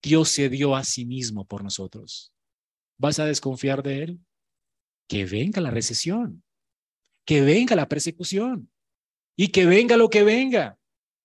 [0.00, 2.32] Dios se dio a sí mismo por nosotros.
[2.96, 4.20] ¿Vas a desconfiar de Él?
[5.08, 6.44] Que venga la recesión,
[7.24, 8.70] que venga la persecución
[9.34, 10.78] y que venga lo que venga.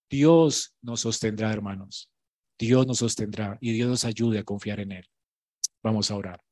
[0.10, 2.10] Dios nos sostendrá, hermanos.
[2.58, 5.08] Dios nos sostendrá y Dios nos ayude a confiar en Él.
[5.84, 6.44] Vamos a orar.